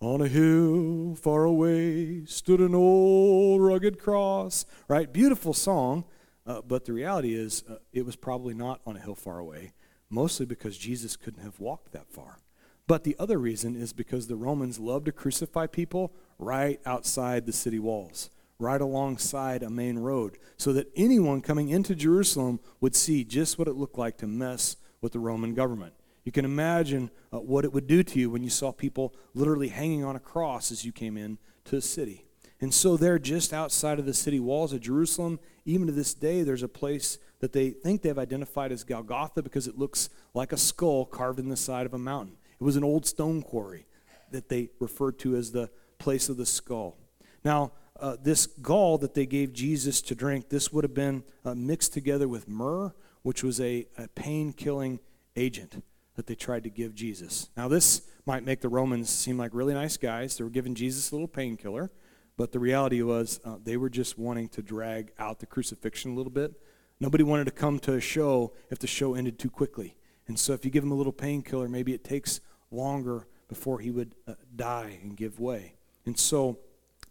[0.00, 5.12] On a hill far away stood an old rugged cross, right?
[5.12, 6.04] Beautiful song,
[6.46, 9.72] uh, but the reality is uh, it was probably not on a hill far away,
[10.08, 12.38] mostly because Jesus couldn't have walked that far.
[12.86, 17.52] But the other reason is because the Romans loved to crucify people right outside the
[17.52, 23.24] city walls right alongside a main road so that anyone coming into Jerusalem would see
[23.24, 25.94] just what it looked like to mess with the Roman government.
[26.24, 29.68] You can imagine uh, what it would do to you when you saw people literally
[29.68, 32.25] hanging on a cross as you came in to the city.
[32.60, 36.42] And so, there, just outside of the city walls of Jerusalem, even to this day,
[36.42, 40.56] there's a place that they think they've identified as Golgotha because it looks like a
[40.56, 42.36] skull carved in the side of a mountain.
[42.58, 43.86] It was an old stone quarry
[44.30, 46.96] that they referred to as the place of the skull.
[47.44, 51.54] Now, uh, this gall that they gave Jesus to drink, this would have been uh,
[51.54, 55.00] mixed together with myrrh, which was a, a pain killing
[55.36, 55.82] agent
[56.14, 57.50] that they tried to give Jesus.
[57.56, 60.36] Now, this might make the Romans seem like really nice guys.
[60.36, 61.90] They were giving Jesus a little painkiller,
[62.36, 66.14] but the reality was uh, they were just wanting to drag out the crucifixion a
[66.14, 66.52] little bit.
[67.00, 69.96] Nobody wanted to come to a show if the show ended too quickly.
[70.28, 73.90] And so, if you give him a little painkiller, maybe it takes longer before he
[73.90, 75.74] would uh, die and give way.
[76.04, 76.58] And so,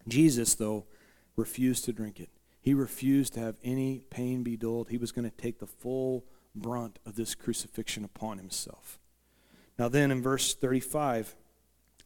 [0.08, 0.86] Jesus, though,
[1.36, 2.30] refused to drink it.
[2.60, 4.90] He refused to have any pain be dulled.
[4.90, 9.00] He was going to take the full brunt of this crucifixion upon himself.
[9.78, 11.36] Now, then in verse 35,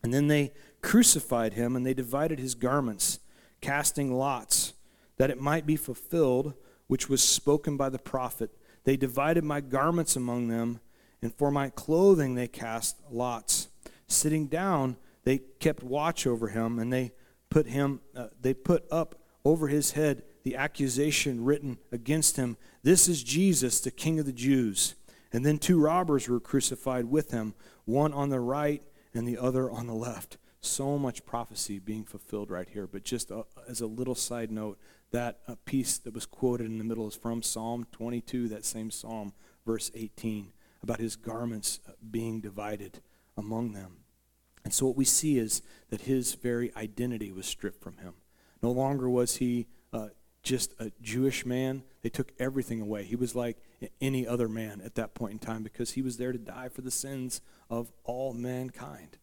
[0.04, 3.20] and then they crucified him, and they divided his garments,
[3.62, 4.74] casting lots,
[5.18, 6.54] that it might be fulfilled,
[6.88, 8.52] which was spoken by the prophet.
[8.86, 10.80] They divided my garments among them,
[11.22, 13.68] and for my clothing they cast lots.
[14.08, 17.12] Sitting down, they kept watch over him, and they
[17.50, 23.08] put him, uh, they put up over his head the accusation written against him This
[23.08, 24.96] is Jesus, the King of the Jews.
[25.32, 27.54] And then two robbers were crucified with him,
[27.86, 28.82] one on the right
[29.13, 30.38] and the other on the left.
[30.62, 32.86] So much prophecy being fulfilled right here.
[32.86, 34.78] But just a, as a little side note,
[35.12, 38.91] that uh, piece that was quoted in the middle is from Psalm 22, that same
[38.91, 39.34] psalm,
[39.65, 40.52] verse 18,
[40.84, 43.02] about his garments uh, being divided
[43.38, 43.98] among them.
[44.63, 48.13] And so what we see is that his very identity was stripped from him.
[48.62, 50.10] No longer was he uh,
[50.43, 51.84] just a Jewish man.
[52.02, 53.04] They took everything away.
[53.04, 53.58] He was like
[54.02, 56.82] any other man at that point in time because he was there to die for
[56.82, 59.17] the sins of all mankind.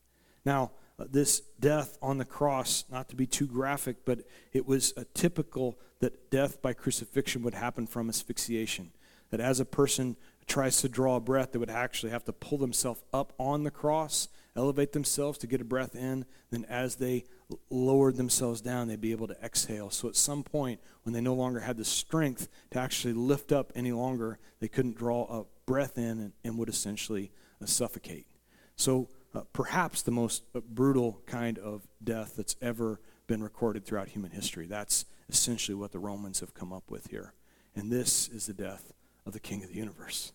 [0.45, 4.21] Now, uh, this death on the cross, not to be too graphic, but
[4.53, 8.93] it was a typical that death by crucifixion would happen from asphyxiation.
[9.31, 12.59] That as a person tries to draw a breath, they would actually have to pull
[12.59, 16.25] themselves up on the cross elevate themselves to get a breath in.
[16.51, 17.25] Then, as they
[17.71, 19.91] lowered themselves down, they'd be able to exhale.
[19.91, 23.73] So, at some point, when they no longer had the strength to actually lift up
[23.75, 27.31] any longer, they couldn't draw a breath in and, and would essentially
[27.63, 28.27] uh, suffocate.
[28.75, 34.09] So, uh, perhaps the most uh, brutal kind of death that's ever been recorded throughout
[34.09, 34.67] human history.
[34.67, 37.35] That's essentially what the Romans have come up with here.
[37.75, 38.93] And this is the death
[39.27, 40.33] of the King of the universe.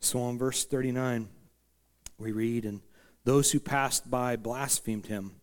[0.00, 1.28] So in verse 39,
[2.18, 2.82] we read, And
[3.24, 5.36] those who passed by blasphemed him,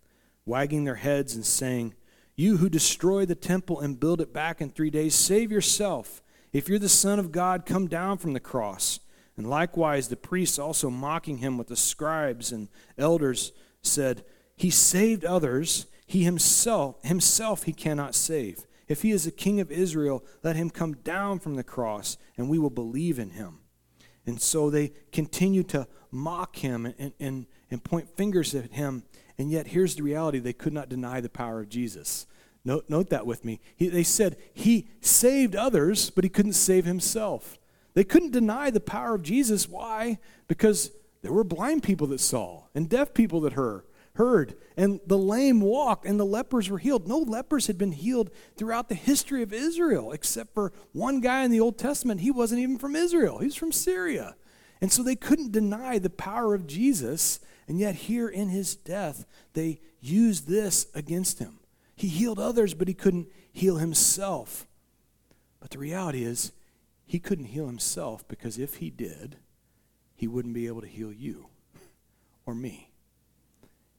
[0.45, 1.93] wagging their heads and saying,
[2.35, 6.21] You who destroy the temple and build it back in three days, save yourself.
[6.51, 8.99] If you're the Son of God, come down from the cross.
[9.35, 13.51] And likewise, the priests also mocking him with the scribes and elders
[13.81, 14.23] said,
[14.55, 18.67] He saved others, he himself, himself he cannot save.
[18.87, 22.49] If he is the king of Israel, let him come down from the cross, and
[22.49, 23.59] we will believe in him.
[24.25, 29.03] And so they continue to mock him and, and, and point fingers at him.
[29.37, 32.25] And yet, here's the reality they could not deny the power of Jesus.
[32.65, 33.59] Note, note that with me.
[33.75, 37.59] He, they said he saved others, but he couldn't save himself.
[37.93, 39.67] They couldn't deny the power of Jesus.
[39.67, 40.19] Why?
[40.47, 40.91] Because
[41.21, 43.83] there were blind people that saw and deaf people that heard
[44.15, 47.07] heard, and the lame walked, and the lepers were healed.
[47.07, 51.51] No lepers had been healed throughout the history of Israel, except for one guy in
[51.51, 52.21] the Old Testament.
[52.21, 54.35] He wasn't even from Israel, he was from Syria.
[54.81, 57.39] And so they couldn't deny the power of Jesus,
[57.73, 61.57] and yet here in his death, they used this against him.
[61.95, 64.67] He healed others, but he couldn't heal himself.
[65.59, 66.51] But the reality is,
[67.03, 69.37] he couldn't heal himself because if he did,
[70.13, 71.47] he wouldn't be able to heal you
[72.45, 72.91] or me.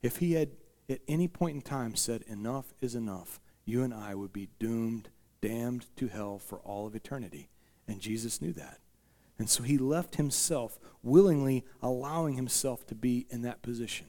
[0.04, 0.50] If he had
[0.88, 5.08] at any point in time said, Enough is enough, you and I would be doomed,
[5.40, 7.48] damned to hell for all of eternity.
[7.88, 8.78] And Jesus knew that.
[9.38, 14.06] And so he left himself, willingly allowing himself to be in that position.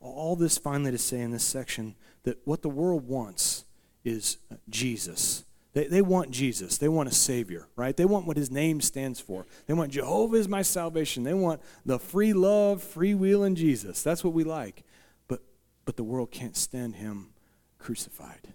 [0.00, 3.64] All this finally to say in this section that what the world wants
[4.04, 5.44] is uh, Jesus.
[5.72, 6.78] They, they want Jesus.
[6.78, 7.96] They want a Savior, right?
[7.96, 9.46] They want what His name stands for.
[9.66, 11.24] They want Jehovah is my salvation.
[11.24, 14.02] They want the free love, free will in Jesus.
[14.02, 14.84] That's what we like.
[15.28, 15.40] But,
[15.84, 17.30] but the world can't stand Him
[17.78, 18.52] crucified.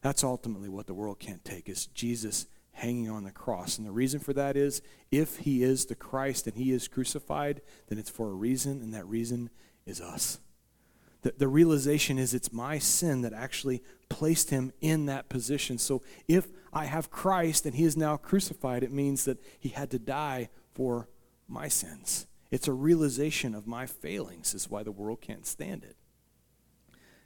[0.00, 2.46] That's ultimately what the world can't take is Jesus
[2.76, 3.78] hanging on the cross.
[3.78, 7.62] And the reason for that is if He is the Christ and He is crucified,
[7.88, 9.50] then it's for a reason, and that reason
[9.86, 10.40] is us.
[11.22, 15.78] The, the realization is it's my sin that actually placed him in that position.
[15.78, 19.90] So if I have Christ and he is now crucified, it means that he had
[19.90, 21.08] to die for
[21.48, 22.26] my sins.
[22.50, 25.96] It's a realization of my failings, is why the world can't stand it.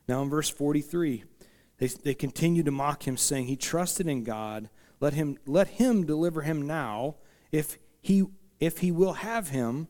[0.09, 1.25] Now in verse 43,
[1.79, 4.71] they, they continue to mock him, saying, He trusted in God.
[5.01, 7.17] Let him, let him deliver him now,
[7.51, 8.25] if he,
[8.59, 9.89] if he will have him,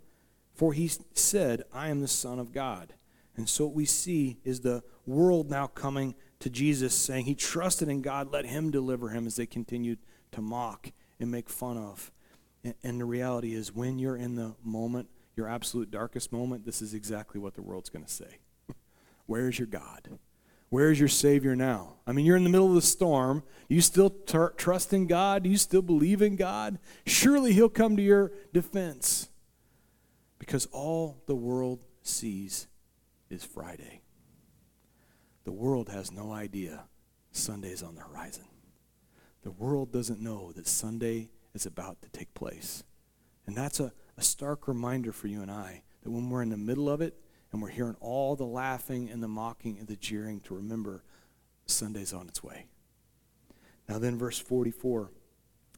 [0.54, 2.94] for he said, I am the Son of God.
[3.36, 7.88] And so what we see is the world now coming to Jesus saying he trusted
[7.88, 9.98] in God, let him deliver him as they continued
[10.32, 12.12] to mock and make fun of.
[12.62, 16.82] And, and the reality is, when you're in the moment, your absolute darkest moment, this
[16.82, 18.38] is exactly what the world's going to say.
[19.26, 20.18] Where's your God?
[20.70, 21.96] Where's your Savior now?
[22.06, 23.42] I mean, you're in the middle of the storm.
[23.68, 25.44] You still trust in God?
[25.44, 26.78] You still believe in God?
[27.06, 29.28] Surely He'll come to your defense.
[30.38, 32.68] Because all the world sees
[33.28, 34.02] is Friday.
[35.44, 36.84] The world has no idea
[37.32, 38.44] Sunday's on the horizon.
[39.42, 42.84] The world doesn't know that Sunday is about to take place.
[43.46, 46.56] And that's a, a stark reminder for you and I that when we're in the
[46.56, 47.18] middle of it
[47.52, 51.02] and we're hearing all the laughing and the mocking and the jeering, to remember
[51.66, 52.66] Sunday's on its way.
[53.88, 55.10] Now, then, verse 44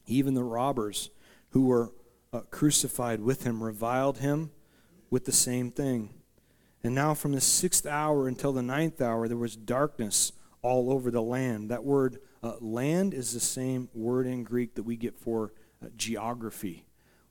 [0.05, 1.09] even the robbers
[1.51, 1.93] who were
[2.33, 4.51] uh, crucified with him reviled him
[5.09, 6.13] with the same thing.
[6.83, 11.09] And now, from the sixth hour until the ninth hour, there was darkness all over
[11.09, 11.69] the land.
[11.69, 15.87] That word uh, land is the same word in Greek that we get for uh,
[15.95, 16.85] geography.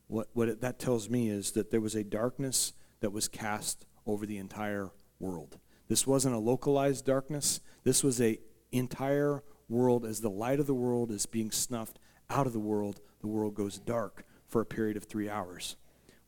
[0.07, 3.85] What, what it, that tells me is that there was a darkness that was cast
[4.07, 5.59] over the entire world.
[5.89, 7.61] This wasn't a localized darkness.
[7.85, 8.39] This was a
[8.71, 11.99] entire world as the light of the world is being snuffed
[12.31, 15.77] out of the world, the world goes dark for a period of 3 hours.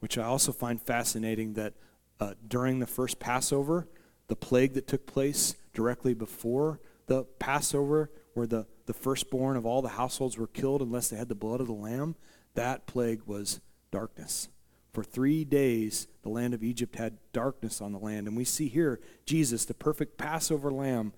[0.01, 1.75] Which I also find fascinating that
[2.21, 3.89] uh, during the first Passover,
[4.29, 9.83] the plague that took place directly before the Passover, where the, the firstborn of all
[9.83, 12.17] the households were killed unless they had the blood of the lamb,
[12.55, 13.61] that plague was
[13.91, 14.49] darkness.
[14.95, 18.27] For three days, the land of Egypt had darkness on the land.
[18.27, 21.13] And we see here Jesus, the perfect Passover lamb,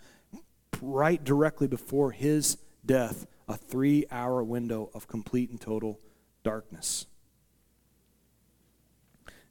[0.83, 6.01] right directly before his death, a three hour window of complete and total
[6.43, 7.07] darkness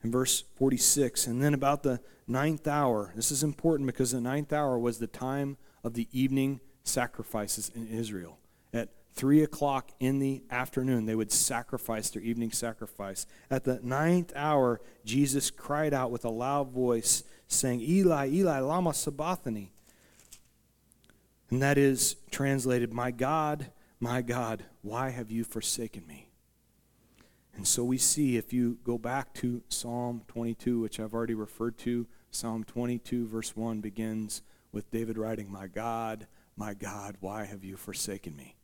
[0.06, 1.28] in verse 46.
[1.28, 5.08] And then about the ninth hour, this is important because the ninth hour was the
[5.08, 8.38] time of the evening sacrifices in Israel.
[8.72, 13.26] At 3 o'clock in the afternoon, they would sacrifice their evening sacrifice.
[13.50, 18.94] At the ninth hour, Jesus cried out with a loud voice, saying, Eli, Eli, Lama
[18.94, 19.72] Sabachthani.
[21.50, 26.30] And that is translated, My God, my God, why have you forsaken me?
[27.56, 31.78] And so we see, if you go back to Psalm 22, which I've already referred
[31.80, 34.42] to, Psalm 22, verse 1 begins
[34.74, 38.55] with David writing, My God, my God, why have you forsaken me?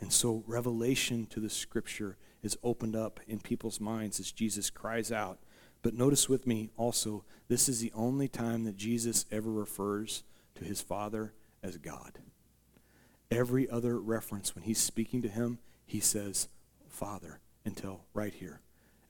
[0.00, 5.12] And so revelation to the scripture is opened up in people's minds as Jesus cries
[5.12, 5.38] out.
[5.82, 10.24] But notice with me also, this is the only time that Jesus ever refers
[10.54, 11.32] to his Father
[11.62, 12.18] as God.
[13.30, 16.48] Every other reference, when he's speaking to him, he says,
[16.88, 18.60] Father, until right here.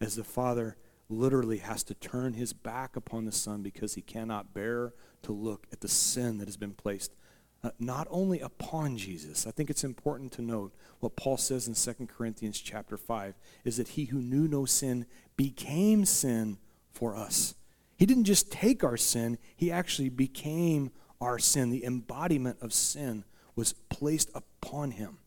[0.01, 0.77] As the Father
[1.09, 5.67] literally has to turn his back upon the Son because he cannot bear to look
[5.73, 7.15] at the sin that has been placed
[7.63, 9.47] Uh, not only upon Jesus.
[9.47, 13.35] I think it's important to note what Paul says in 2 Corinthians chapter 5
[13.65, 15.05] is that he who knew no sin
[15.37, 16.57] became sin
[16.91, 17.55] for us.
[17.99, 20.91] He didn't just take our sin, he actually became
[21.21, 21.69] our sin.
[21.69, 25.19] The embodiment of sin was placed upon him.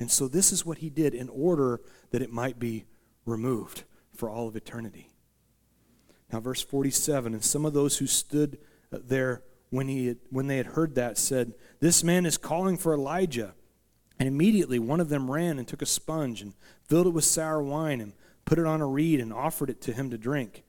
[0.00, 2.86] And so this is what he did in order that it might be
[3.24, 5.10] removed for all of eternity.
[6.32, 8.58] Now, verse 47 And some of those who stood
[8.92, 12.76] uh, there when, he had, when they had heard that said, This man is calling
[12.76, 13.54] for Elijah.
[14.18, 16.54] And immediately one of them ran and took a sponge and
[16.84, 18.14] filled it with sour wine and
[18.44, 20.64] put it on a reed and offered it to him to drink.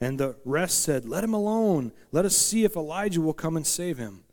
[0.00, 1.92] And the rest said, Let him alone.
[2.12, 4.24] Let us see if Elijah will come and save him.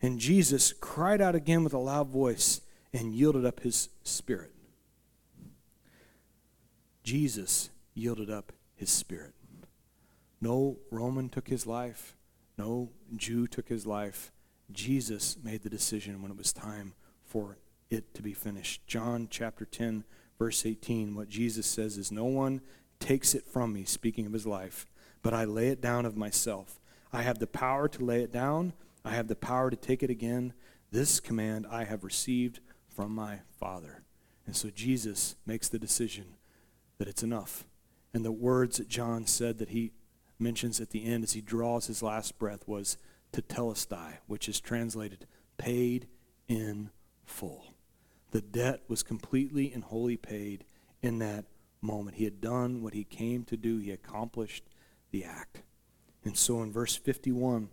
[0.00, 2.60] And Jesus cried out again with a loud voice
[2.92, 4.52] and yielded up his spirit.
[7.02, 9.34] Jesus yielded up his spirit.
[10.40, 12.16] No Roman took his life.
[12.58, 14.32] No Jew took his life.
[14.72, 16.94] Jesus made the decision when it was time
[17.24, 17.58] for
[17.90, 18.86] it to be finished.
[18.86, 20.04] John chapter 10,
[20.38, 22.60] verse 18, what Jesus says is, No one
[23.00, 24.86] takes it from me, speaking of his life,
[25.22, 26.80] but I lay it down of myself.
[27.12, 28.72] I have the power to lay it down,
[29.04, 30.54] I have the power to take it again.
[30.90, 34.02] This command I have received from my Father.
[34.46, 36.36] And so Jesus makes the decision
[36.98, 37.64] that it's enough.
[38.12, 39.92] And the words that John said that he
[40.44, 42.96] mentions at the end as he draws his last breath was
[43.32, 45.26] tetelestai, which is translated
[45.56, 46.06] paid
[46.46, 46.90] in
[47.24, 47.74] full.
[48.30, 50.64] The debt was completely and wholly paid
[51.02, 51.46] in that
[51.80, 52.16] moment.
[52.16, 54.64] He had done what he came to do, he accomplished
[55.10, 55.62] the act.
[56.24, 57.68] And so in verse 51,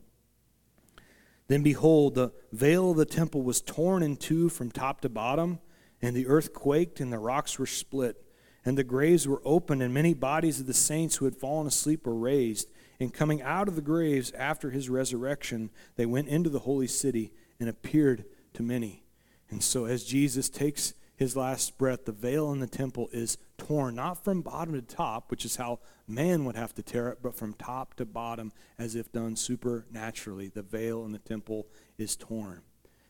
[1.48, 5.60] then behold, the veil of the temple was torn in two from top to bottom,
[6.02, 8.24] and the earth quaked, and the rocks were split
[8.64, 12.05] and the graves were opened, and many bodies of the saints who had fallen asleep
[12.05, 12.70] were raised.
[12.99, 17.34] And coming out of the graves after his resurrection, they went into the holy city
[17.59, 19.03] and appeared to many.
[19.49, 23.95] And so, as Jesus takes his last breath, the veil in the temple is torn,
[23.95, 27.36] not from bottom to top, which is how man would have to tear it, but
[27.36, 30.49] from top to bottom, as if done supernaturally.
[30.49, 32.62] The veil in the temple is torn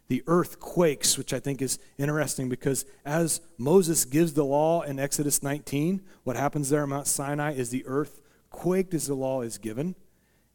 [0.08, 5.00] the earth quakes, which I think is interesting because as Moses gives the law in
[5.00, 9.42] Exodus 19, what happens there at Mount Sinai is the earth quaked as the law
[9.42, 9.96] is given.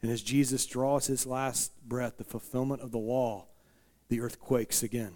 [0.03, 3.47] And as Jesus draws his last breath, the fulfillment of the law,
[4.09, 5.15] the earth quakes again.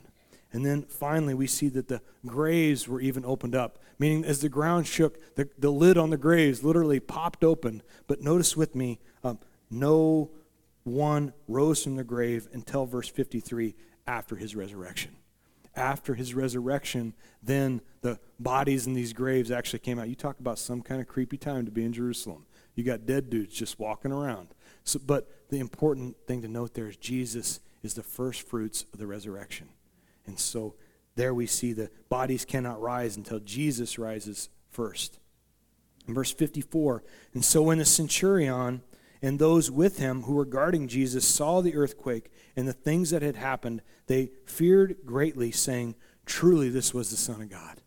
[0.52, 4.48] And then finally, we see that the graves were even opened up, meaning as the
[4.48, 7.82] ground shook, the, the lid on the graves literally popped open.
[8.06, 9.38] But notice with me, um,
[9.70, 10.30] no
[10.82, 13.76] one rose from the grave until verse 53
[14.07, 15.16] after his resurrection.
[15.76, 20.09] After his resurrection, then the bodies in these graves actually came out.
[20.09, 22.46] You talk about some kind of creepy time to be in Jerusalem.
[22.74, 24.48] You got dead dudes just walking around.
[24.84, 28.98] So, but the important thing to note there is Jesus is the first fruits of
[28.98, 29.68] the resurrection.
[30.26, 30.74] And so
[31.14, 35.18] there we see the bodies cannot rise until Jesus rises first.
[36.07, 38.82] In verse 54, and so when the centurion
[39.22, 43.22] and those with him who were guarding Jesus saw the earthquake and the things that
[43.22, 45.94] had happened, they feared greatly, saying,
[46.24, 47.82] Truly, this was the Son of God.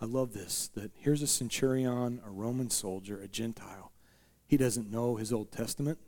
[0.00, 3.92] I love this that here's a centurion, a Roman soldier, a Gentile.
[4.46, 5.98] He doesn't know his Old Testament,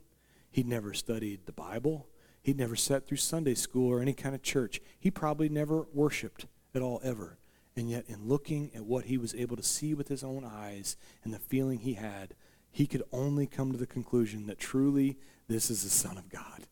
[0.51, 2.07] he'd never studied the Bible,
[2.43, 4.81] he'd never sat through Sunday school or any kind of church.
[4.99, 6.45] He probably never worshiped
[6.75, 7.37] at all, ever.
[7.75, 10.97] And yet, in looking at what he was able to see with his own eyes
[11.23, 12.33] and the feeling he had,
[12.77, 15.17] he could only come to the conclusion that truly
[15.47, 16.67] this is the Son of God.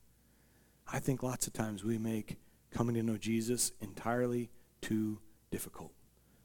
[0.88, 2.38] I think lots of times we make
[2.70, 4.51] coming to know Jesus entirely
[4.82, 5.18] too
[5.49, 5.93] difficult.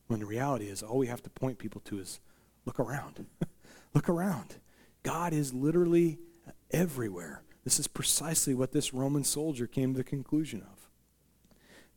[0.06, 2.20] When the reality is, all we have to point people to is
[2.64, 3.26] look around.
[3.94, 4.56] look around.
[5.02, 6.20] God is literally
[6.70, 7.42] everywhere.
[7.62, 10.88] This is precisely what this Roman soldier came to the conclusion of.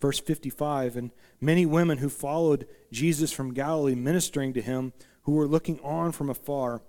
[0.02, 4.92] Verse 55 And many women who followed Jesus from Galilee, ministering to him,
[5.22, 6.82] who were looking on from afar,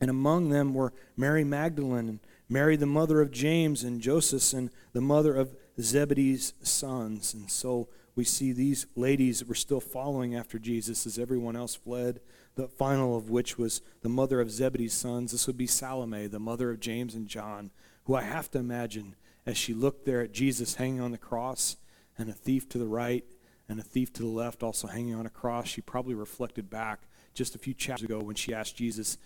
[0.00, 4.70] and among them were Mary Magdalene, and Mary, the mother of James and Joseph, and
[4.92, 7.32] the mother of Zebedee's sons.
[7.32, 12.20] And so we see these ladies were still following after Jesus as everyone else fled,
[12.56, 15.32] the final of which was the mother of Zebedee's sons.
[15.32, 17.70] This would be Salome, the mother of James and John,
[18.04, 19.14] who I have to imagine
[19.46, 21.76] as she looked there at Jesus hanging on the cross
[22.18, 23.24] and a thief to the right
[23.68, 27.02] and a thief to the left also hanging on a cross, she probably reflected back
[27.32, 29.16] just a few chapters ago when she asked Jesus,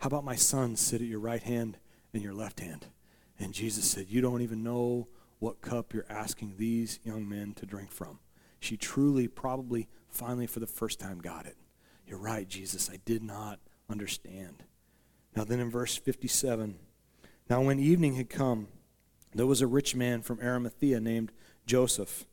[0.00, 1.76] How about my sons sit at your right hand
[2.14, 2.86] and your left hand?
[3.38, 5.08] And Jesus said, You don't even know
[5.40, 8.18] what cup you're asking these young men to drink from.
[8.60, 11.56] She truly, probably, finally, for the first time, got it.
[12.06, 12.88] You're right, Jesus.
[12.90, 14.64] I did not understand.
[15.36, 16.78] Now, then in verse 57,
[17.50, 18.68] now when evening had come,
[19.34, 21.30] there was a rich man from Arimathea named
[21.66, 22.24] Joseph,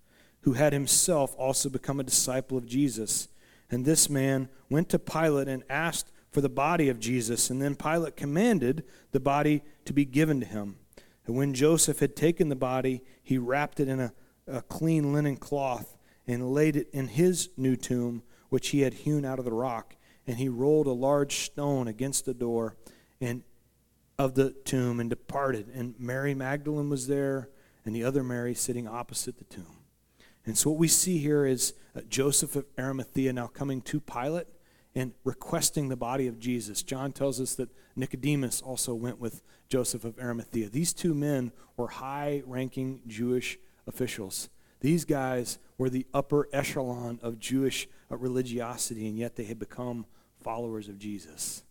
[0.42, 3.28] who had himself also become a disciple of Jesus.
[3.70, 7.50] And this man went to Pilate and asked for the body of Jesus.
[7.50, 10.78] And then Pilate commanded the body to be given to him.
[11.26, 14.14] And when Joseph had taken the body, he wrapped it in a,
[14.46, 19.26] a clean linen cloth and laid it in his new tomb, which he had hewn
[19.26, 19.96] out of the rock.
[20.28, 22.76] And he rolled a large stone against the door
[23.20, 23.42] and
[24.20, 25.70] of the tomb and departed.
[25.74, 27.50] And Mary Magdalene was there,
[27.84, 29.78] and the other Mary sitting opposite the tomb.
[30.46, 34.46] And so what we see here is uh, Joseph of Arimathea now coming to Pilate
[34.98, 36.82] and requesting the body of Jesus.
[36.82, 40.70] John tells us that Nicodemus also went with Joseph of Arimathea.
[40.70, 44.50] These two men were high ranking Jewish officials.
[44.82, 50.08] These guys were the upper echelon of Jewish uh, religiosity, and yet they had become
[50.42, 51.64] followers of Jesus.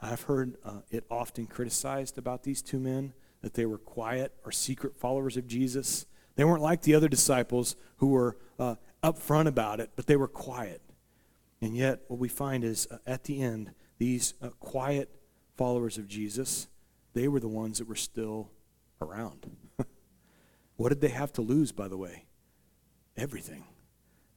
[0.00, 3.12] I've heard uh, it often criticized about these two men
[3.42, 6.06] that they were quiet or secret followers of Jesus.
[6.34, 8.74] They weren't like the other disciples who were uh,
[9.04, 10.80] upfront about it, but they were quiet.
[11.62, 15.08] And yet, what we find is uh, at the end, these uh, quiet
[15.56, 16.66] followers of Jesus,
[17.14, 18.50] they were the ones that were still
[19.00, 19.56] around.
[20.76, 22.26] what did they have to lose, by the way?
[23.16, 23.64] Everything.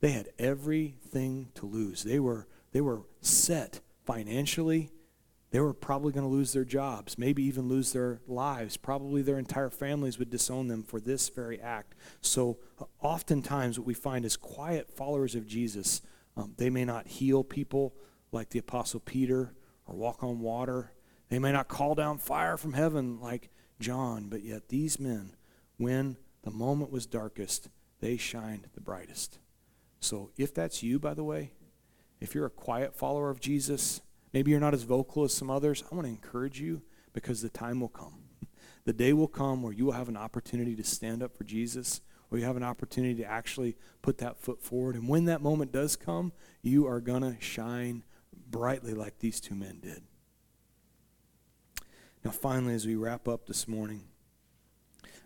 [0.01, 2.03] They had everything to lose.
[2.03, 4.91] They were, they were set financially.
[5.49, 8.77] They were probably going to lose their jobs, maybe even lose their lives.
[8.77, 11.95] Probably their entire families would disown them for this very act.
[12.21, 16.01] So, uh, oftentimes, what we find is quiet followers of Jesus
[16.37, 17.95] um, they may not heal people
[18.31, 19.53] like the Apostle Peter
[19.85, 20.91] or walk on water.
[21.29, 25.35] They may not call down fire from heaven like John, but yet these men,
[25.77, 27.69] when the moment was darkest,
[27.99, 29.39] they shined the brightest.
[29.99, 31.53] So if that's you, by the way,
[32.19, 34.01] if you're a quiet follower of Jesus,
[34.33, 36.83] maybe you're not as vocal as some others, I want to encourage you
[37.13, 38.21] because the time will come.
[38.85, 42.01] The day will come where you will have an opportunity to stand up for Jesus
[42.29, 44.95] where you have an opportunity to actually put that foot forward.
[44.95, 48.03] And when that moment does come, you are going to shine
[48.49, 50.03] brightly like these two men did.
[52.23, 54.05] Now, finally, as we wrap up this morning,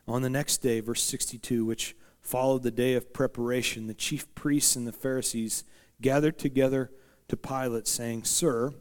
[0.07, 4.75] on the next day, verse 62, which followed the day of preparation, the chief priests
[4.75, 5.63] and the Pharisees
[6.01, 6.91] gathered together
[7.29, 8.73] to Pilate, saying, Sir,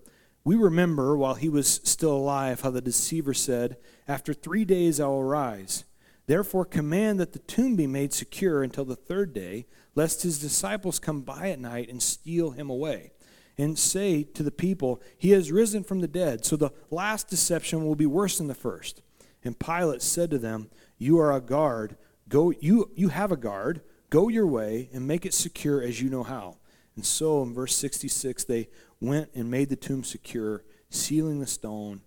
[0.42, 5.06] we remember while he was still alive how the deceiver said, After three days I
[5.06, 5.84] will rise.
[6.28, 9.64] Therefore, command that the tomb be made secure until the third day,
[9.94, 13.12] lest his disciples come by at night and steal him away.
[13.56, 16.44] And say to the people, He has risen from the dead.
[16.44, 19.00] So the last deception will be worse than the first.
[19.42, 20.68] And Pilate said to them,
[20.98, 21.96] You are a guard.
[22.28, 23.80] Go, you, you have a guard.
[24.10, 26.58] Go your way and make it secure as you know how.
[26.94, 28.68] And so in verse 66, they
[29.00, 32.02] went and made the tomb secure, sealing the stone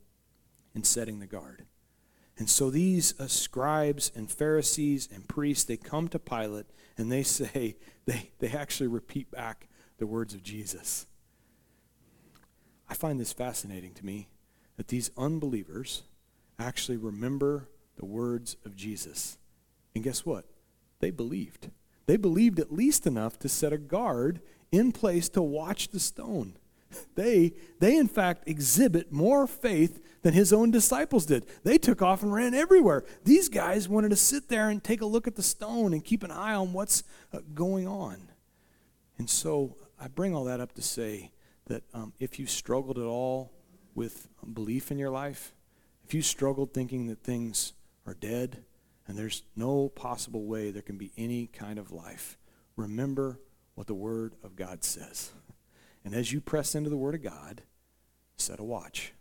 [0.75, 1.65] and setting the guard.
[2.41, 6.65] And so these uh, scribes and Pharisees and priests, they come to Pilate
[6.97, 7.75] and they say,
[8.07, 9.67] they, they actually repeat back
[9.99, 11.05] the words of Jesus.
[12.89, 14.27] I find this fascinating to me
[14.77, 16.01] that these unbelievers
[16.57, 19.37] actually remember the words of Jesus.
[19.93, 20.45] And guess what?
[20.99, 21.69] They believed.
[22.07, 26.57] They believed at least enough to set a guard in place to watch the stone.
[27.15, 31.45] They, they in fact exhibit more faith than his own disciples did.
[31.63, 33.03] They took off and ran everywhere.
[33.23, 36.23] These guys wanted to sit there and take a look at the stone and keep
[36.23, 38.29] an eye on what's uh, going on.
[39.17, 41.31] And so I bring all that up to say
[41.65, 43.51] that um, if you struggled at all
[43.95, 45.53] with belief in your life,
[46.03, 47.73] if you struggled thinking that things
[48.05, 48.63] are dead
[49.07, 52.37] and there's no possible way there can be any kind of life,
[52.75, 53.39] remember
[53.75, 55.31] what the Word of God says.
[56.03, 57.61] And as you press into the Word of God,
[58.37, 59.13] set a watch.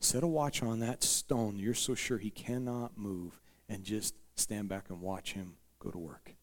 [0.00, 4.68] Set a watch on that stone you're so sure he cannot move and just stand
[4.68, 6.34] back and watch him go to work.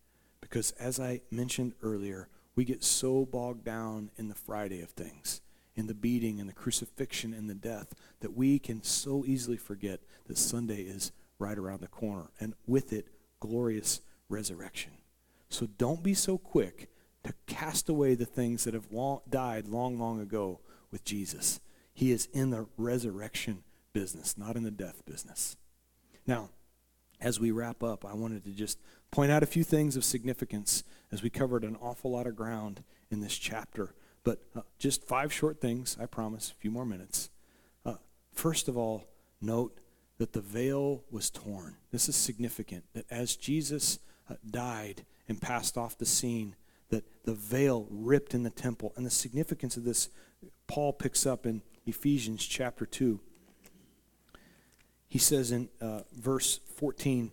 [0.42, 5.42] Because as I mentioned earlier, we get so bogged down in the Friday of things,
[5.76, 10.02] in the beating and the crucifixion and the death, that we can so easily forget
[10.28, 12.32] that Sunday is right around the corner.
[12.40, 13.08] And with it,
[13.40, 14.92] glorious resurrection.
[15.50, 16.90] So don't be so quick
[17.24, 20.60] to cast away the things that have long, died long, long ago
[20.92, 21.60] with Jesus.
[21.94, 23.64] He is in the resurrection
[23.94, 25.56] business, not in the death business.
[26.26, 26.50] Now,
[27.20, 28.80] as we wrap up, I wanted to just
[29.12, 32.84] point out a few things of significance as we covered an awful lot of ground
[33.12, 33.94] in this chapter.
[34.24, 37.30] But uh, just five short things, I promise, a few more minutes.
[37.86, 37.96] Uh,
[38.34, 39.08] first of all,
[39.42, 39.80] note
[40.18, 41.78] that the veil was torn.
[41.92, 44.00] This is significant that as Jesus
[44.30, 46.56] uh, died and passed off the scene,
[46.92, 48.94] that the veil ripped in the temple.
[48.96, 50.10] And the significance of this,
[50.68, 53.20] Paul picks up in Ephesians chapter 2.
[55.10, 57.32] He says in uh, verse 14,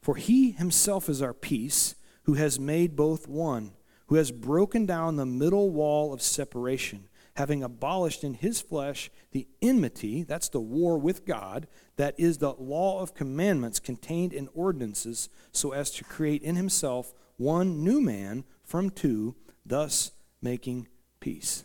[0.00, 3.72] For he himself is our peace, who has made both one,
[4.06, 9.46] who has broken down the middle wall of separation, having abolished in his flesh the
[9.60, 15.28] enmity, that's the war with God, that is the law of commandments contained in ordinances,
[15.52, 19.34] so as to create in himself one new man from two,
[19.64, 20.12] thus
[20.42, 20.88] making
[21.20, 21.64] peace.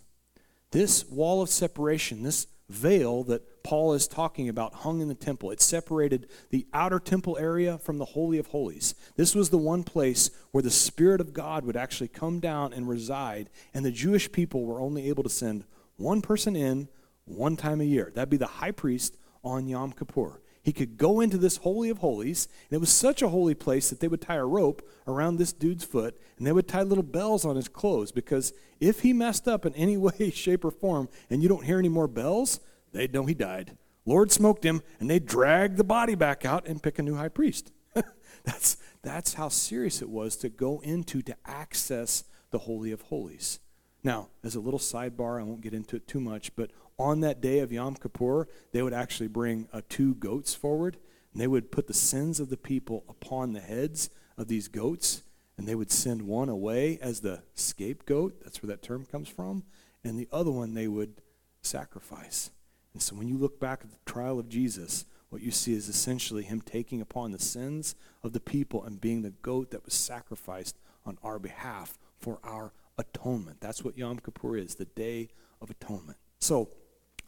[0.71, 5.51] This wall of separation, this veil that Paul is talking about hung in the temple.
[5.51, 8.95] It separated the outer temple area from the Holy of Holies.
[9.15, 12.87] This was the one place where the Spirit of God would actually come down and
[12.87, 15.65] reside, and the Jewish people were only able to send
[15.97, 16.87] one person in
[17.25, 18.11] one time a year.
[18.13, 20.41] That'd be the high priest on Yom Kippur.
[20.63, 23.89] He could go into this Holy of Holies, and it was such a holy place
[23.89, 27.03] that they would tie a rope around this dude's foot, and they would tie little
[27.03, 31.09] bells on his clothes because if he messed up in any way, shape, or form,
[31.29, 32.61] and you don't hear any more bells,
[32.93, 33.77] they'd know he died.
[34.05, 37.29] Lord smoked him, and they drag the body back out and pick a new high
[37.29, 37.73] priest.
[38.45, 43.59] that's, that's how serious it was to go into, to access the Holy of Holies.
[44.01, 47.41] Now, as a little sidebar, I won't get into it too much, but on that
[47.41, 50.97] day of Yom Kippur, they would actually bring uh, two goats forward,
[51.31, 55.23] and they would put the sins of the people upon the heads of these goats,
[55.57, 58.41] and they would send one away as the scapegoat.
[58.43, 59.63] That's where that term comes from.
[60.03, 61.21] And the other one they would
[61.61, 62.51] sacrifice.
[62.93, 65.89] And so when you look back at the trial of Jesus, what you see is
[65.89, 69.93] essentially him taking upon the sins of the people and being the goat that was
[69.93, 73.59] sacrificed on our behalf for our atonement.
[73.59, 75.29] That's what Yom Kippur is, the day
[75.61, 76.17] of atonement.
[76.39, 76.69] So,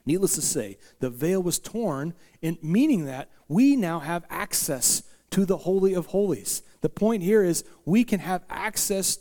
[0.05, 5.45] Needless to say, the veil was torn, in, meaning that we now have access to
[5.45, 6.63] the Holy of Holies.
[6.81, 9.13] The point here is we can have access